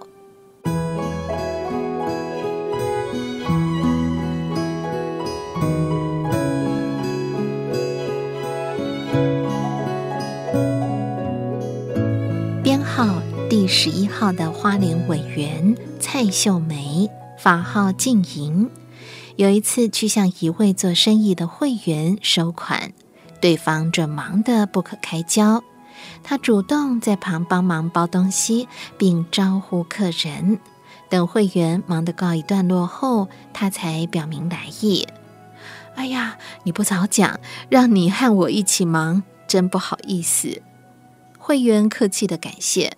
[13.68, 18.70] 十一号的花莲委员蔡秀梅，法号静莹，
[19.36, 22.92] 有一次去向一位做生意的会员收款，
[23.42, 25.64] 对方正忙得不可开交，
[26.24, 30.60] 他主动在旁帮忙包东西，并招呼客人。
[31.10, 35.08] 等会员忙得告一段落后，他才表明来意。
[35.96, 40.62] 哎呀，你不早讲，让你和我一起忙，真不好意思。
[41.38, 42.95] 会员客气的感谢。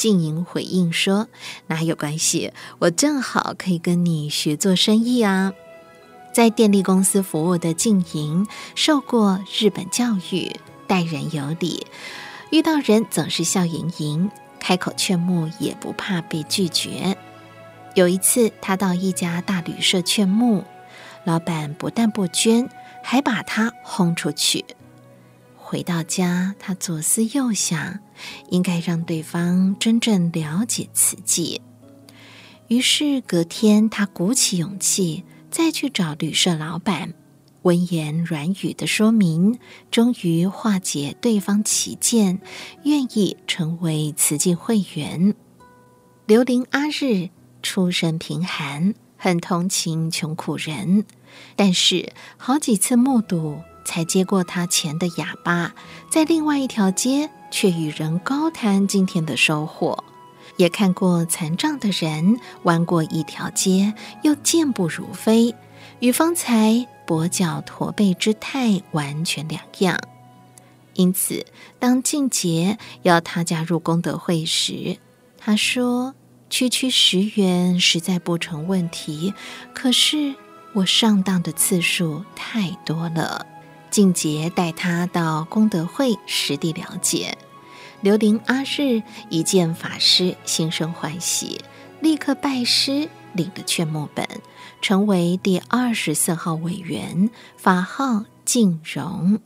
[0.00, 1.28] 静莹回应说
[1.68, 5.52] ：“哪有关系，我正好可以跟你学做生意啊。”
[6.32, 11.86] 在电力公司服务的静莹，受过日本教育，待人有礼，
[12.50, 17.18] 遇到人总是笑盈盈，开口劝募也不怕被拒绝。
[17.94, 20.64] 有一次，他到一家大旅社劝募，
[21.24, 22.70] 老板不但不捐，
[23.02, 24.64] 还把他轰出去。
[25.70, 28.00] 回到家，他左思右想，
[28.48, 31.62] 应该让对方真正了解慈济。
[32.66, 37.14] 于是隔天，他鼓起勇气再去找旅社老板，
[37.62, 39.60] 温言软语的说明，
[39.92, 42.40] 终于化解对方歧见，
[42.82, 45.36] 愿意成为慈济会员。
[46.26, 47.28] 刘玲阿日
[47.62, 51.04] 出身贫寒，很同情穷苦人，
[51.54, 53.60] 但是好几次目睹。
[53.84, 55.74] 才接过他钱的哑巴，
[56.10, 60.04] 在另外一条街却与人高谈今天的收获；
[60.56, 65.54] 也看过残障的人弯过一条街，又健步如飞，
[66.00, 69.98] 与方才跛脚驼背之态完全两样。
[70.94, 71.46] 因此，
[71.78, 74.98] 当静杰要他加入功德会时，
[75.38, 76.14] 他说
[76.50, 79.32] ：“区区十元实在不成问题，
[79.72, 80.34] 可是
[80.74, 83.46] 我上当的次数太多了。”
[83.90, 87.36] 静杰带他到功德会实地了解，
[88.00, 91.60] 刘玲阿日一见法师，心生欢喜，
[92.00, 94.26] 立刻拜师，领了劝募本，
[94.80, 99.40] 成为第二十四号委员，法号静荣。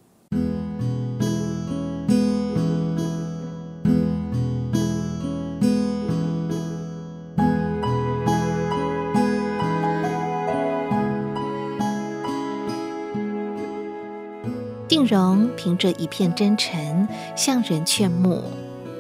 [14.89, 18.43] 定荣凭着一片真诚向人劝募，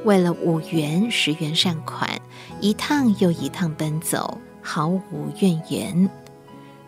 [0.04, 2.20] 为了五元十元善款，
[2.60, 6.08] 一趟又一趟奔走，毫无怨言。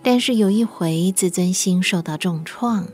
[0.02, 2.86] 但是有一回自尊心受到重创，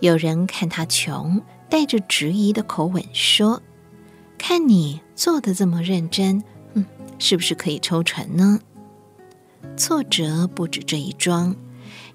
[0.00, 1.40] 有人看他穷，
[1.70, 3.62] 带着质疑的口吻说
[4.36, 6.42] ：“看你做的这么认真，
[6.74, 6.84] 嗯，
[7.18, 8.58] 是不是可以抽成呢？”
[9.78, 11.56] 挫折不止这一桩。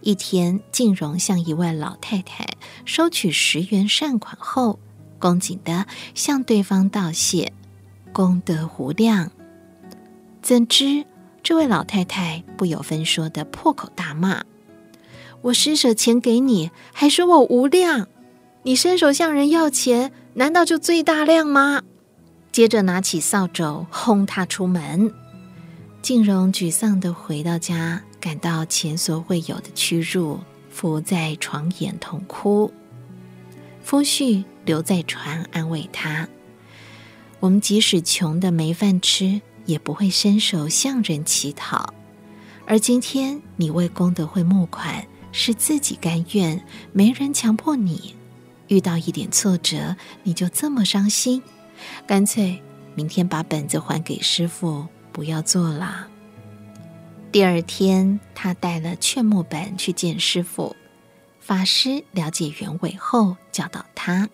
[0.08, 2.48] 一天，静荣向一位老太太
[2.86, 4.80] 收取十元善款后，
[5.20, 5.86] 恭敬地
[6.16, 7.52] 向对方道谢，
[8.14, 9.34] 功德无量。
[10.42, 11.06] 怎知
[11.44, 14.46] 这位老太太不由分说地破口大骂
[15.44, 18.08] ：“我施舍钱给你，还说我无量？
[18.64, 21.82] 你伸手向人要钱，难道就最大量吗？”
[22.54, 25.14] 接着拿起扫帚轰他出门。
[26.02, 28.04] 静荣沮丧地回到家。
[28.28, 32.70] 感到前所未有的屈辱，伏在床沿痛哭。
[33.82, 36.28] 夫婿留在船安慰他
[37.40, 41.94] ：“我们即使穷得没饭吃，也不会伸手向人乞讨。
[42.66, 46.62] 而今天你为功德会募款，是自己甘愿，
[46.92, 48.14] 没人强迫你。
[48.68, 51.42] 遇到一点挫折，你就这么伤心，
[52.06, 52.62] 干脆
[52.94, 56.10] 明天把本子还给师傅，不要做了。”
[57.30, 60.76] 第二天，他带了劝募本去见师父。
[61.40, 64.30] 法师了解原委后，教导他：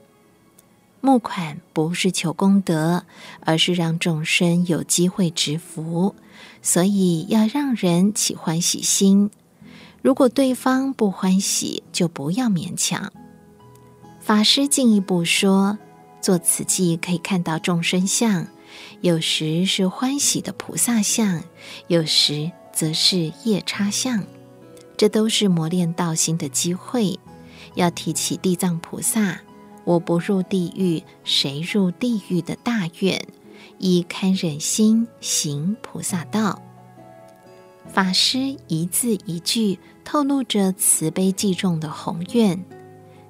[1.01, 3.03] 募款不是求功德，
[3.41, 6.15] 而是让众生有机会植福，
[6.61, 9.29] 所以要让人起欢喜心。
[10.01, 13.11] 如果对方不欢喜，就不要勉强。
[14.21, 15.77] 法师进一步说，
[16.21, 18.47] 做此计可以看到众生相，
[19.01, 21.43] 有时是欢喜的菩萨相，
[21.87, 24.23] 有时，则是夜叉相，
[24.97, 27.19] 这都是磨练道心的机会。
[27.75, 29.39] 要提起地藏菩萨
[29.85, 33.25] “我不入地狱，谁入地狱”的大愿，
[33.77, 36.61] 以堪忍心行菩萨道。
[37.87, 42.63] 法师一字一句透露着慈悲济众的宏愿。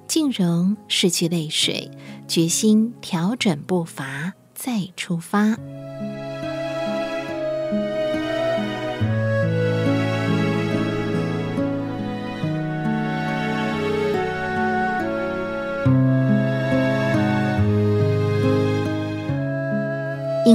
[0.06, 1.90] 静容拭去泪水，
[2.28, 5.56] 决心调整步伐，再出发。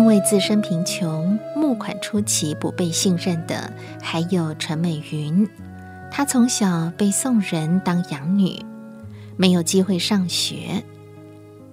[0.09, 5.47] 为自身贫穷，募款初期不被信任的还有陈美云。
[6.09, 8.59] 她从小被送人当养女，
[9.37, 10.83] 没有机会上学。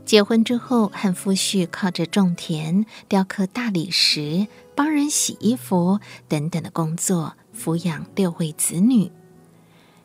[0.04, 9.10] 结婚之后，和夫婿靠着种田、雕刻大理石、帮人洗衣服等等的工作，抚养六位子女。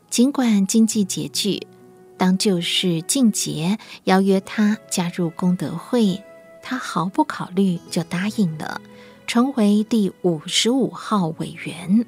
[0.08, 1.66] 尽管经济拮据，
[2.16, 6.22] 当旧识静节邀约她加入功德会。
[6.62, 8.80] 他毫不考虑就答应了，
[9.26, 12.06] 成为第五十五号委员。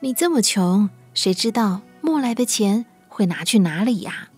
[0.00, 4.28] 你这么穷，谁知道募来的钱会拿去哪里呀？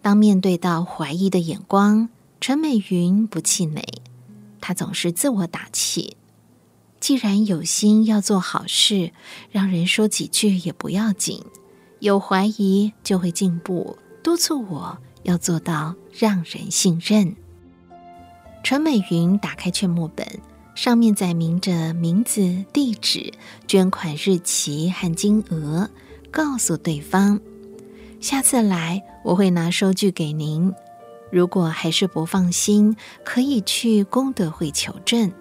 [0.00, 2.08] 当面对到怀疑的眼光，
[2.40, 3.82] 陈美云不气馁，
[4.60, 6.16] 她总是自我打气：
[7.00, 9.12] 既然有心要做好事，
[9.50, 11.44] 让人说几句也不要紧，
[11.98, 14.98] 有怀疑就会进步，督促我。
[15.26, 17.34] 要做到让人信任。
[18.62, 20.26] 陈美云打开劝募本，
[20.74, 23.32] 上面载明着名字、地址、
[23.66, 25.88] 捐款日期和金额，
[26.30, 27.38] 告诉对方：
[28.20, 30.72] 下次来我会拿收据给您。
[31.30, 35.32] 如果还是不放心，可以去功德会求证。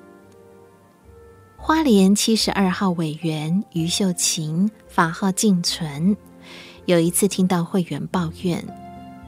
[1.57, 6.15] 花莲七十二号委员于秀琴，法号静存，
[6.86, 8.63] 有一次听到会员抱怨。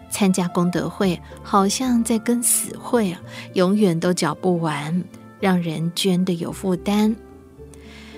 [0.10, 3.16] 参加功德会好像在跟死会，
[3.54, 5.04] 永远都缴不完，
[5.40, 7.16] 让人捐得有负担。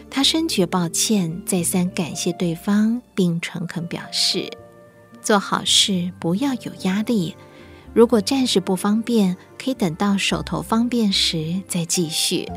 [0.09, 4.49] 他深觉抱歉，再三感谢对方，并诚恳表示：
[5.21, 7.35] 做好事不要有压力，
[7.93, 12.47] 如果暂时不方便，可以等到手头方便时再继续。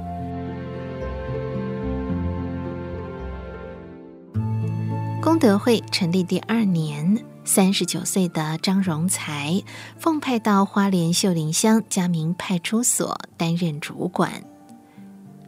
[5.21, 7.32] 功德会成立第二年。
[7.45, 9.63] 三十九岁的张荣才
[9.99, 14.45] 奉派到花莲秀林乡嘉明派出所担任主管。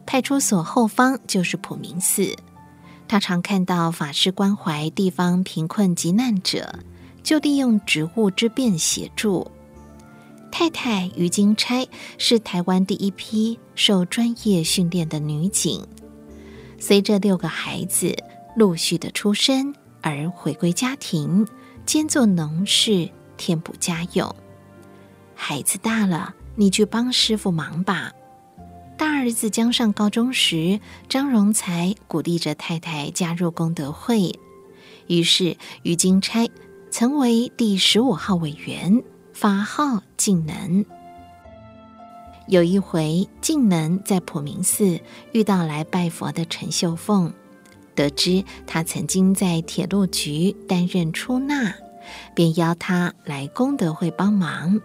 [0.05, 2.35] 派出所后方就是普明寺，
[3.07, 6.79] 他常看到法师关怀地方贫困急难者，
[7.23, 9.49] 就利用职务之便协助。
[10.51, 11.87] 太太于金钗
[12.17, 15.85] 是台湾第一批受专业训练的女警，
[16.77, 18.15] 随着六个孩子
[18.55, 21.47] 陆续的出生而回归家庭。
[21.85, 24.35] 兼做农事，填补家用。
[25.35, 28.11] 孩子大了，你去帮师傅忙吧。
[28.97, 30.79] 大儿子将上高中时，
[31.09, 34.39] 张荣才鼓励着太太加入功德会。
[35.07, 36.49] 于是，于金钗
[36.89, 40.85] 成为第十五号委员，法号静能。
[42.47, 44.99] 有一回，静能在普明寺
[45.33, 47.33] 遇到来拜佛的陈秀凤。
[47.95, 51.73] 得知他曾经在铁路局担任出纳，
[52.35, 54.79] 便邀他来功德会帮忙。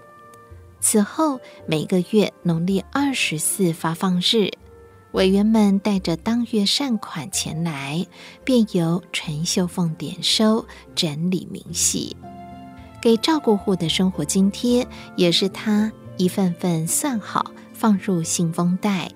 [0.80, 4.48] 此后每个月农历二十四发放日，
[5.12, 8.06] 委员们带着当月善款前来，
[8.44, 12.16] 便由陈秀凤点收整理明细，
[13.02, 14.86] 给照顾户的生活津贴
[15.16, 19.10] 也是他一份份算好放入信封袋。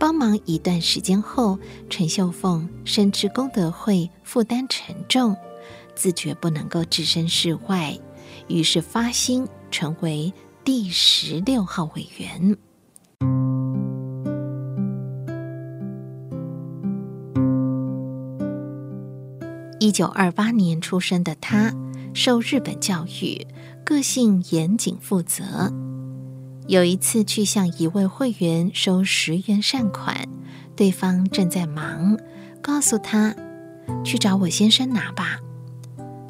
[0.00, 1.58] 帮忙一段时间后，
[1.90, 5.36] 陈秀凤深知功德会负担沉重，
[5.94, 7.98] 自觉不能够置身事外，
[8.48, 10.32] 于是发心成为
[10.64, 12.56] 第十六号委员。
[19.80, 21.74] 一九二八年出生的他，
[22.14, 23.46] 受日本教育，
[23.84, 25.70] 个性严谨负责。
[26.66, 30.28] 有一次去向一位会员收十元善款，
[30.76, 32.16] 对方正在忙，
[32.62, 33.34] 告诉他
[34.04, 35.38] 去找我先生拿吧。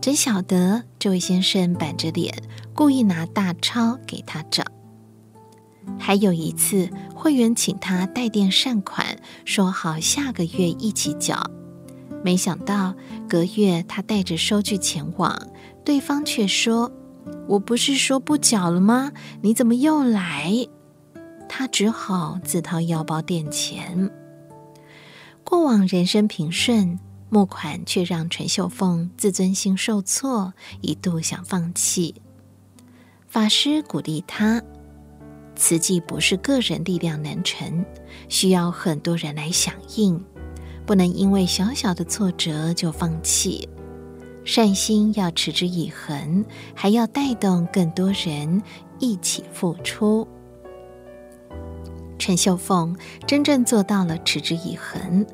[0.01, 2.35] 真晓得这位先生板着脸，
[2.73, 4.65] 故意拿大钞给他找。
[5.99, 11.43] 还有一次，会员请他代垫善款，说好下个月一起缴。
[12.25, 12.95] 没想到
[13.29, 15.39] 隔月他带着收据前往，
[15.85, 16.91] 对方却说
[17.49, 19.13] ：“我不是说不缴了吗？
[19.43, 20.53] 你怎么又来？”
[21.49, 24.11] 他只好自掏腰包垫钱。
[25.43, 32.15] 过往人生平顺，募款却让陈秀凤自尊心受挫，一度想放弃。
[33.27, 34.63] 法师鼓励他
[35.57, 37.85] ：“慈济不是个人力量能成，
[38.29, 40.25] 需要很多人来响应。”
[40.87, 43.69] 不能因为小小的挫折就放弃，
[44.53, 46.45] 善心要持之以恒，
[46.75, 48.61] 还要带动更多人
[48.99, 50.27] 一起付出。
[52.19, 52.97] 陈秀凤
[53.29, 55.25] 真正做到了持之以恒，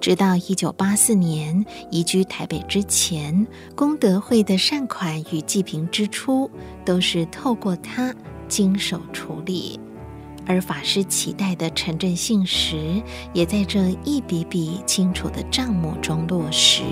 [0.00, 3.46] 直到一九八四年移居台北之前，
[3.76, 6.50] 功德会的善款与济贫支出
[6.84, 8.12] 都是透过她
[8.48, 9.78] 经手处理。
[10.44, 13.00] 而法师期待的诚正信实，
[13.32, 16.82] 也在这一笔笔清楚的账目中落实。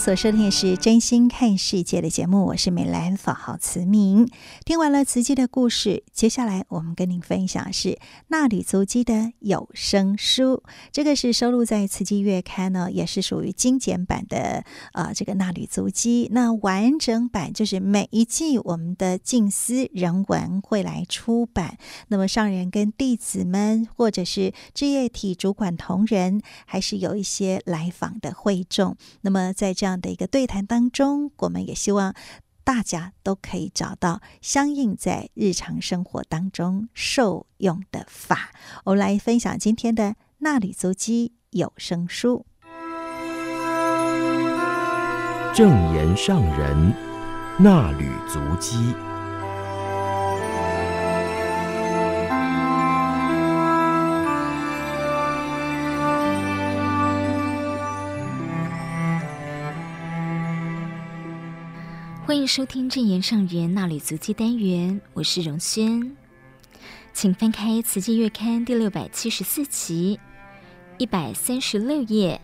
[0.00, 4.26] 所收听的是《真心看世界》的节目，我是美兰，法号慈明。
[4.64, 7.98] 听完了慈济的故事，接下来我们跟您分享是
[8.28, 10.62] 纳履足迹的有声书。
[10.90, 14.64] 这个是收录在《慈济月刊》呢，也是属于精简版的。
[14.94, 21.76] 呃，这个纳履足迹，那完整版就是每一季我们的静思人文会来出版。
[22.08, 28.96] 那么上人跟弟子们，或者是置业体主管同仁，还是有一些来访的会众。
[29.20, 32.14] 那么在这样这样的一个对谈当中，我们也希望
[32.62, 38.52] 大家都可以找到相应在日常生活当中受用的法。
[38.84, 42.46] 我们来分享今天的纳履足迹有声书。
[45.52, 46.94] 正言上人
[47.58, 48.94] 纳履足迹。
[62.52, 66.16] 收听正言上人衲履足迹单元，我是荣轩，
[67.12, 70.18] 请翻开《慈济月刊》第六百七十四期
[70.98, 72.40] 一百三十六页，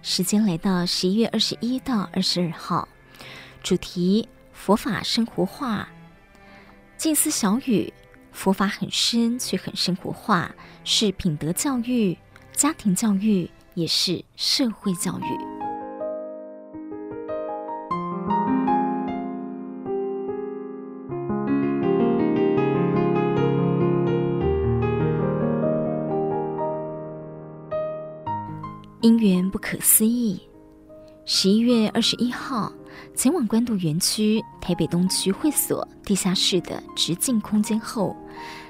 [0.00, 2.88] 时间来到十一月二十一到二十二号，
[3.62, 5.86] 主题佛法生活化，
[6.96, 7.92] 静思小语：
[8.32, 10.54] 佛法很深却很生活化，
[10.84, 12.16] 是品德教育、
[12.52, 15.49] 家庭教育，也是社会教育。
[29.02, 30.38] 因缘不可思议。
[31.24, 32.70] 十一月二十一号，
[33.14, 38.14] 前往关渡园区台北东区会所地下室的直径空间后，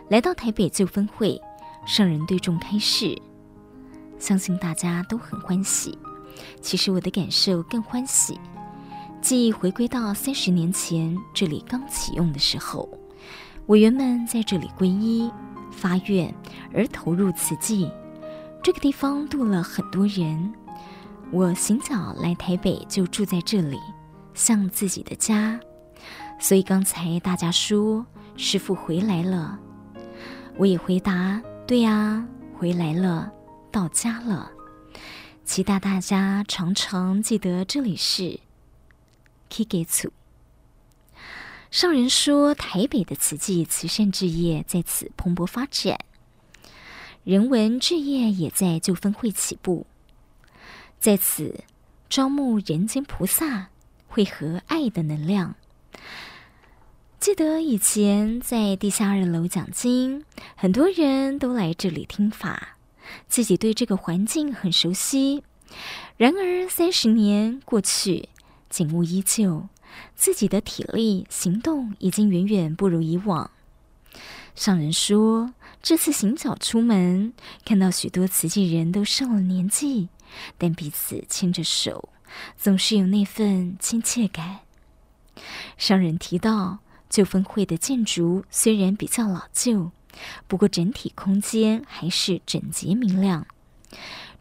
[0.09, 1.41] 来到台北旧分会，
[1.85, 3.21] 上人对众开示，
[4.21, 5.99] 相信大家都很欢喜。
[6.61, 8.39] 其实我的感受更欢喜，
[9.21, 12.89] 记忆回归到三十年前这里刚启用的时候，
[13.67, 15.29] 委员们在这里皈依、
[15.73, 16.33] 发愿
[16.73, 17.91] 而投入慈济。
[18.63, 20.53] 这个地方度了很多人。
[21.33, 23.79] 我行脚来台北就住在这里，
[24.35, 25.59] 像自己的家。
[26.39, 28.05] 所以刚才大家说
[28.37, 29.59] 师父回来了，
[30.57, 33.31] 我也回答：对呀，回来了，
[33.71, 34.51] 到家了。
[35.45, 38.41] 期待大家常常记得这里是
[39.49, 40.11] 起家厝。
[41.71, 45.99] 上人说，台北的慈济慈善事业在此蓬勃发展，
[47.31, 49.87] 人文置业也在就分会起步，
[50.99, 51.63] 在此
[52.09, 53.69] 招募人间菩萨，
[54.09, 55.55] 汇合爱的能量。
[57.21, 60.25] 记得以前在地下二楼讲经，
[60.57, 62.77] 很多人都来这里听法。
[63.29, 65.45] 自己对这个环境很熟悉，
[66.17, 68.29] 然而三十年过去，
[68.69, 69.69] 景物依旧，
[70.17, 73.53] 自己的体力行动已经远远不如以往。
[74.57, 77.33] 上人说，这次行脚出门，
[77.65, 80.09] 看到许多慈济人都上了年纪，
[80.59, 82.11] 但彼此牵着手，
[82.57, 84.61] 总是有那份亲切感。
[85.79, 89.91] 商人提到，旧分会的建筑虽然比较老旧。
[90.47, 93.47] 不过，整体空间还是整洁明亮。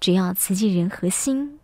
[0.01, 1.59] 只要慈济人核心，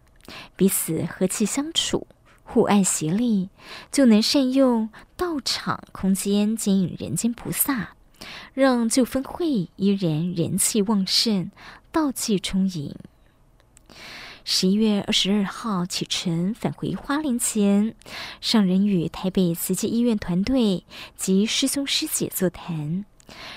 [0.55, 2.07] 彼此和气相处，
[2.43, 3.49] 互爱协力，
[3.91, 7.94] 就能善用道场空间接引人间菩萨，
[8.53, 11.51] 让旧分会依然人气旺盛，
[11.91, 12.95] 道气充盈。
[14.43, 17.95] 十一月二十二号启程返回花莲前，
[18.39, 20.85] 上人与台北慈济医院团队
[21.17, 23.05] 及师兄师姐座谈。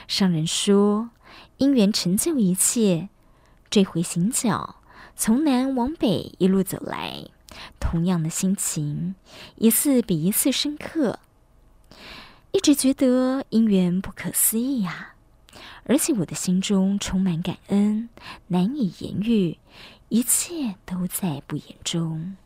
[0.07, 1.11] 上人说
[1.59, 3.11] ：“因缘成就一切。
[3.69, 4.77] 这回行脚，
[5.15, 7.27] 从南往北一路走来，
[7.79, 9.15] 同样的心情，
[9.57, 11.19] 一次比一次深刻。
[12.53, 15.15] 一直觉得姻缘不可思议呀、
[15.85, 18.09] 而且我的心中充满感恩，
[18.49, 19.59] 难以言喻。
[20.09, 22.37] 一切都在不言中。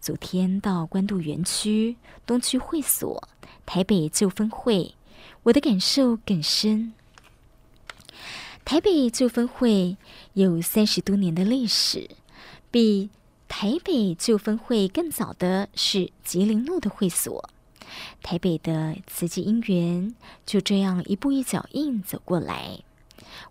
[0.00, 3.28] 昨天到关渡园区、东区会所、
[3.64, 4.94] 台北旧分会。”
[5.44, 6.92] 我的感受更深。
[8.64, 9.96] 台北旧分会
[10.32, 12.10] 有三十多年的历史，
[12.70, 13.10] 比
[13.46, 17.48] 台北旧分会更早的是吉林路的会所。
[18.22, 20.14] 台北的慈济因缘
[20.44, 22.80] 就这样一步一脚印走过来，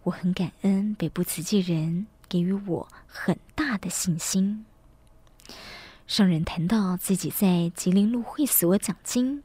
[0.03, 4.65] 我很感恩北部慈济人给予我很大的信心。
[6.07, 9.43] 上人谈到自己在吉林路会所讲经。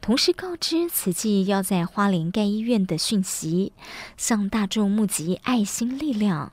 [0.00, 3.72] 同时告知慈济要在花莲盖医院的讯息，
[4.16, 6.52] 向大众募集爱心力量。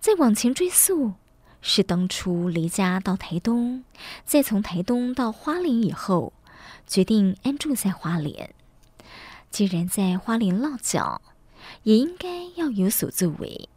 [0.00, 1.12] 再往前追溯，
[1.60, 3.84] 是当初离家到台东，
[4.24, 6.32] 再从台东到花莲以后，
[6.86, 8.54] 决定安住在花莲。
[9.50, 11.20] 既然在花莲落脚，
[11.82, 13.68] 也应该要有所作为。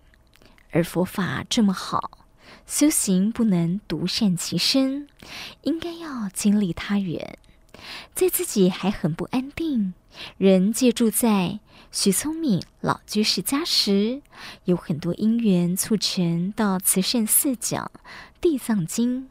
[0.72, 2.20] 而佛法这么好，
[2.66, 5.08] 修行不能独善其身，
[5.64, 7.38] 应该要经历他人。
[8.14, 9.94] 在自己还很不安定，
[10.38, 11.60] 人借住在
[11.92, 14.22] 许聪敏老居士家时，
[14.64, 17.92] 有很多因缘促成到慈圣寺讲
[18.40, 19.24] 《地藏经》。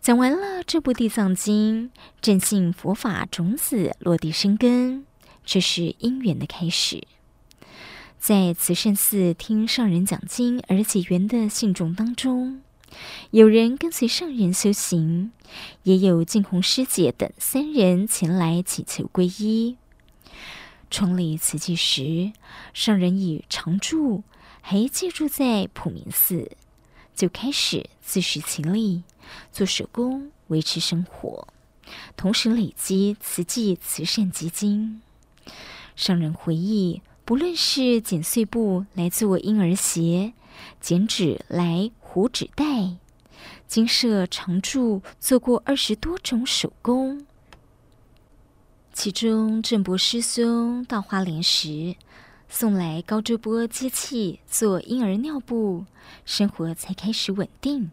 [0.00, 1.88] 讲完了这部《地藏经》，
[2.22, 5.04] 正信佛法种子落地生根，
[5.44, 7.06] 这是因缘的开始。
[8.18, 12.62] 在慈善寺听上人讲经而结缘的信众当中。
[13.30, 15.32] 有人跟随上人修行，
[15.82, 19.76] 也有净红师姐等三人前来祈求皈依。
[20.90, 22.32] 创立慈济时，
[22.72, 24.24] 上人已常住
[24.62, 26.52] 还借住在普明寺，
[27.14, 29.04] 就开始自食其力，
[29.50, 31.48] 做手工维持生活，
[32.16, 35.02] 同时累积慈济慈善基金。
[35.96, 40.32] 商人回忆，不论是剪碎布来做婴儿鞋，
[40.80, 42.96] 剪纸来糊纸袋，
[43.66, 47.26] 精舍常住做过二十多种手工。
[48.92, 51.94] 其中正博师兄到花莲时，
[52.48, 55.86] 送来高周波机器做婴儿尿布，
[56.24, 57.92] 生活才开始稳定。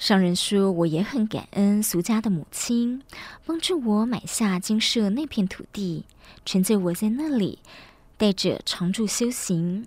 [0.00, 3.02] 上人说，我也很感恩俗家的母亲，
[3.44, 6.06] 帮助我买下金舍那片土地，
[6.46, 7.58] 成就我在那里。
[8.16, 9.86] 带着常住修行，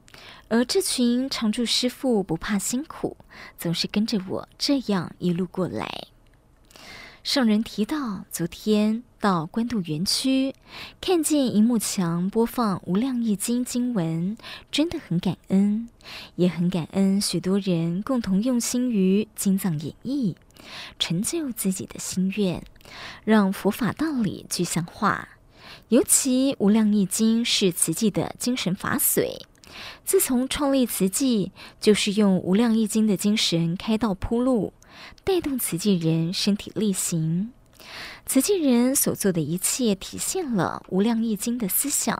[0.50, 3.18] 而这群常住师傅不怕辛苦，
[3.58, 6.06] 总是跟着我这样一路过来。
[7.24, 10.54] 上人提到，昨天到官渡园区，
[11.00, 14.36] 看见萤幕墙播放《无量义经》经文，
[14.70, 15.88] 真的很感恩，
[16.36, 20.36] 也很感恩许多人共同用心于经藏演绎，
[21.00, 22.62] 成就自己的心愿，
[23.24, 25.30] 让佛法道理具象化。
[25.88, 29.40] 尤其《无量义经》是慈济的精神法髓，
[30.04, 34.74] 自从创立慈济，就是用无量义经的精神开道铺路，
[35.24, 37.52] 带动慈济人身体力行。
[38.26, 42.18] 慈济人所做的一切，体现了无量义经的思想。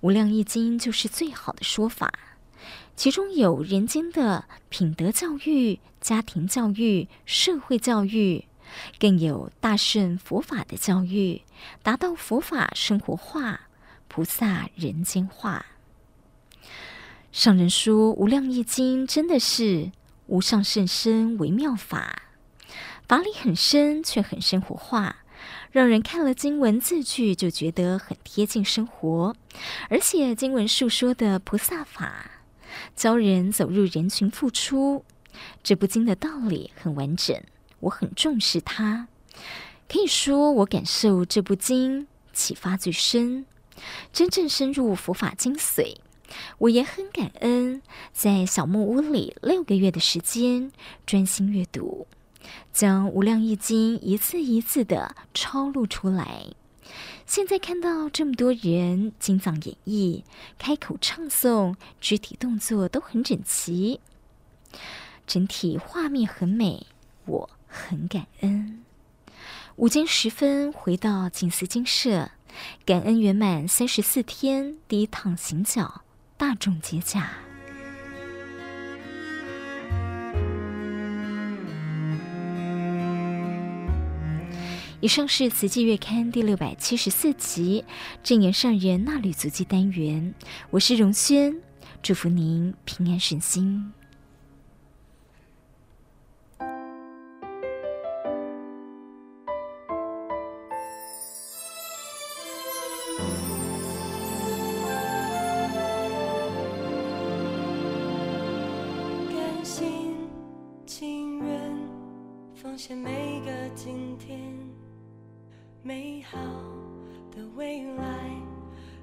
[0.00, 2.12] 无量义经就是最好的说法，
[2.96, 8.44] 其中有人间的品德教育、家庭教育、社会教育，
[8.98, 11.42] 更有大乘佛法的教育，
[11.82, 13.68] 达到佛法生活化、
[14.08, 15.64] 菩萨人间化。
[17.30, 19.92] 上人说，无量义经真的是
[20.26, 22.22] 无上甚深微妙法，
[23.06, 25.16] 法理很深，却很生活化。
[25.70, 29.34] 让人看了经文字句就觉得很贴近生活，
[29.90, 32.30] 而且经文述说的菩萨法，
[32.94, 35.04] 教人走入人群付出。
[35.62, 37.42] 这部经的道理很完整，
[37.80, 39.08] 我很重视它。
[39.88, 43.44] 可以说，我感受这部经启发最深，
[44.12, 45.96] 真正深入佛法精髓。
[46.58, 47.82] 我也很感恩，
[48.12, 50.72] 在小木屋里六个月的时间
[51.06, 52.06] 专心阅读。
[52.72, 56.48] 将《无量义经》一字一字的抄录出来。
[57.24, 60.22] 现在看到这么多人经藏演绎、
[60.58, 64.00] 开口唱诵，肢体动作都很整齐，
[65.26, 66.86] 整体画面很美，
[67.24, 68.84] 我很感恩。
[69.76, 72.30] 午间时分回到静思精舍，
[72.84, 76.02] 感恩圆满三十四天第一趟行脚，
[76.36, 77.30] 大众解甲。
[85.00, 87.84] 以上是《瓷器月刊》第六百七十四集
[88.22, 90.34] 正言上人纳履足迹单元，
[90.70, 91.54] 我是荣轩，
[92.02, 93.92] 祝福您平安顺心。
[112.84, 114.38] 奉献每个今天。
[115.82, 116.38] 美好
[117.30, 118.04] 的未来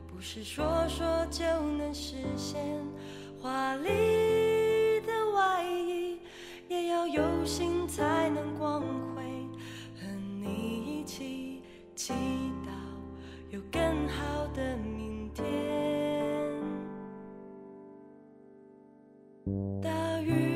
[0.08, 1.44] 不是说说就
[1.78, 2.64] 能实现，
[3.42, 3.90] 华丽
[5.02, 6.20] 的外衣
[6.68, 8.84] 也要有心才能光
[9.16, 9.24] 辉。
[9.96, 10.08] 和
[10.40, 11.64] 你一起
[11.96, 12.70] 祈祷
[13.50, 15.44] 有更好的明天。
[19.82, 20.51] 大雨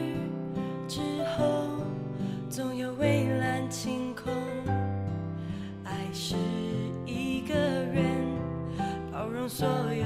[9.48, 10.05] 包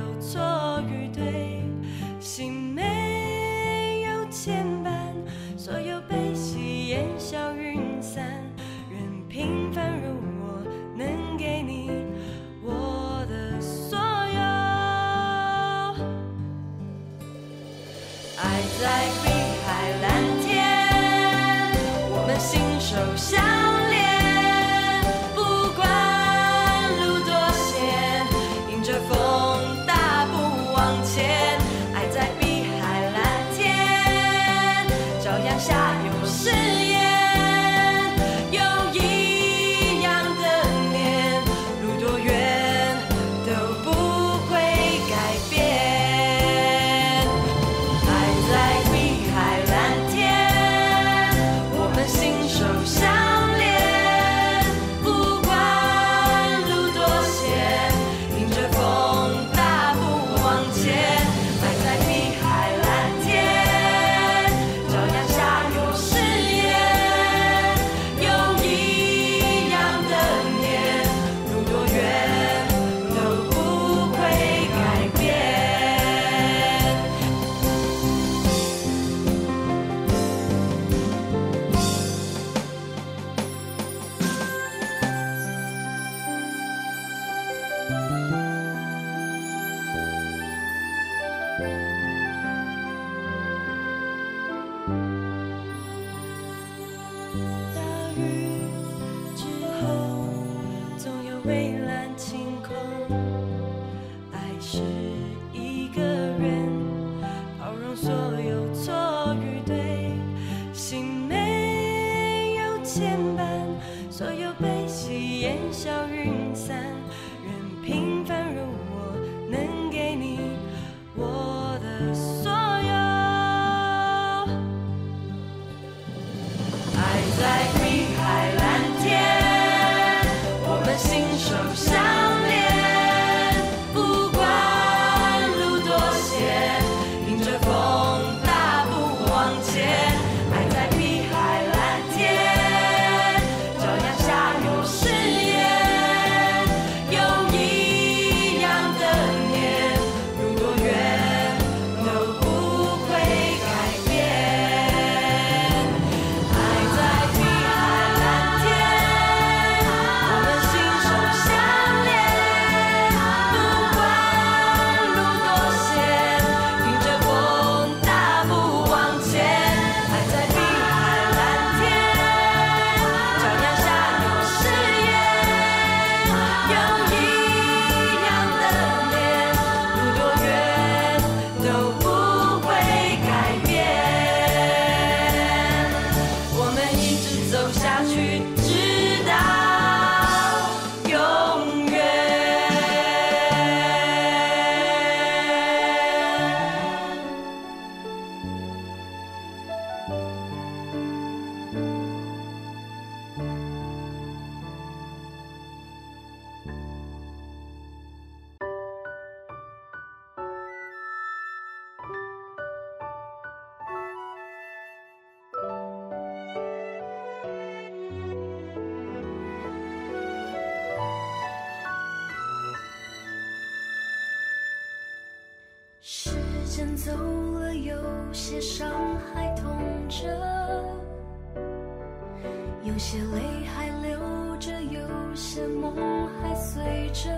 [235.69, 237.29] 梦还随着。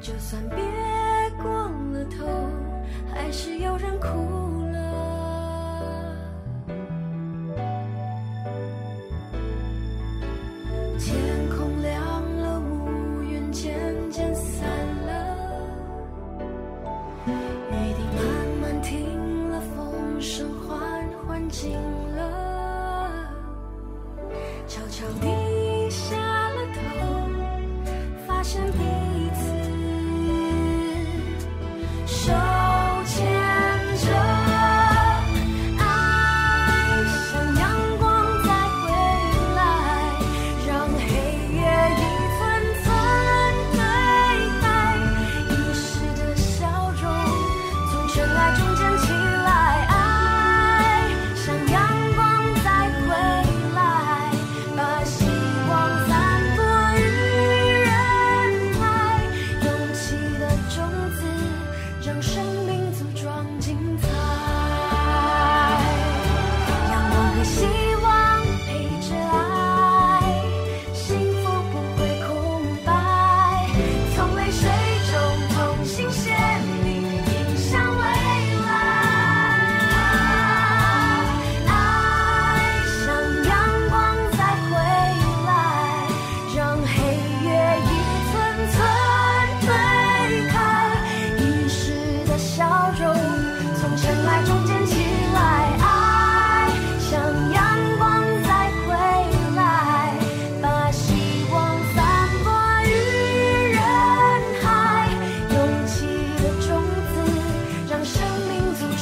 [0.00, 0.58] 就算别
[1.40, 1.48] 过
[1.92, 2.26] 了头，
[3.12, 4.51] 还是有人哭。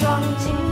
[0.01, 0.70] 装进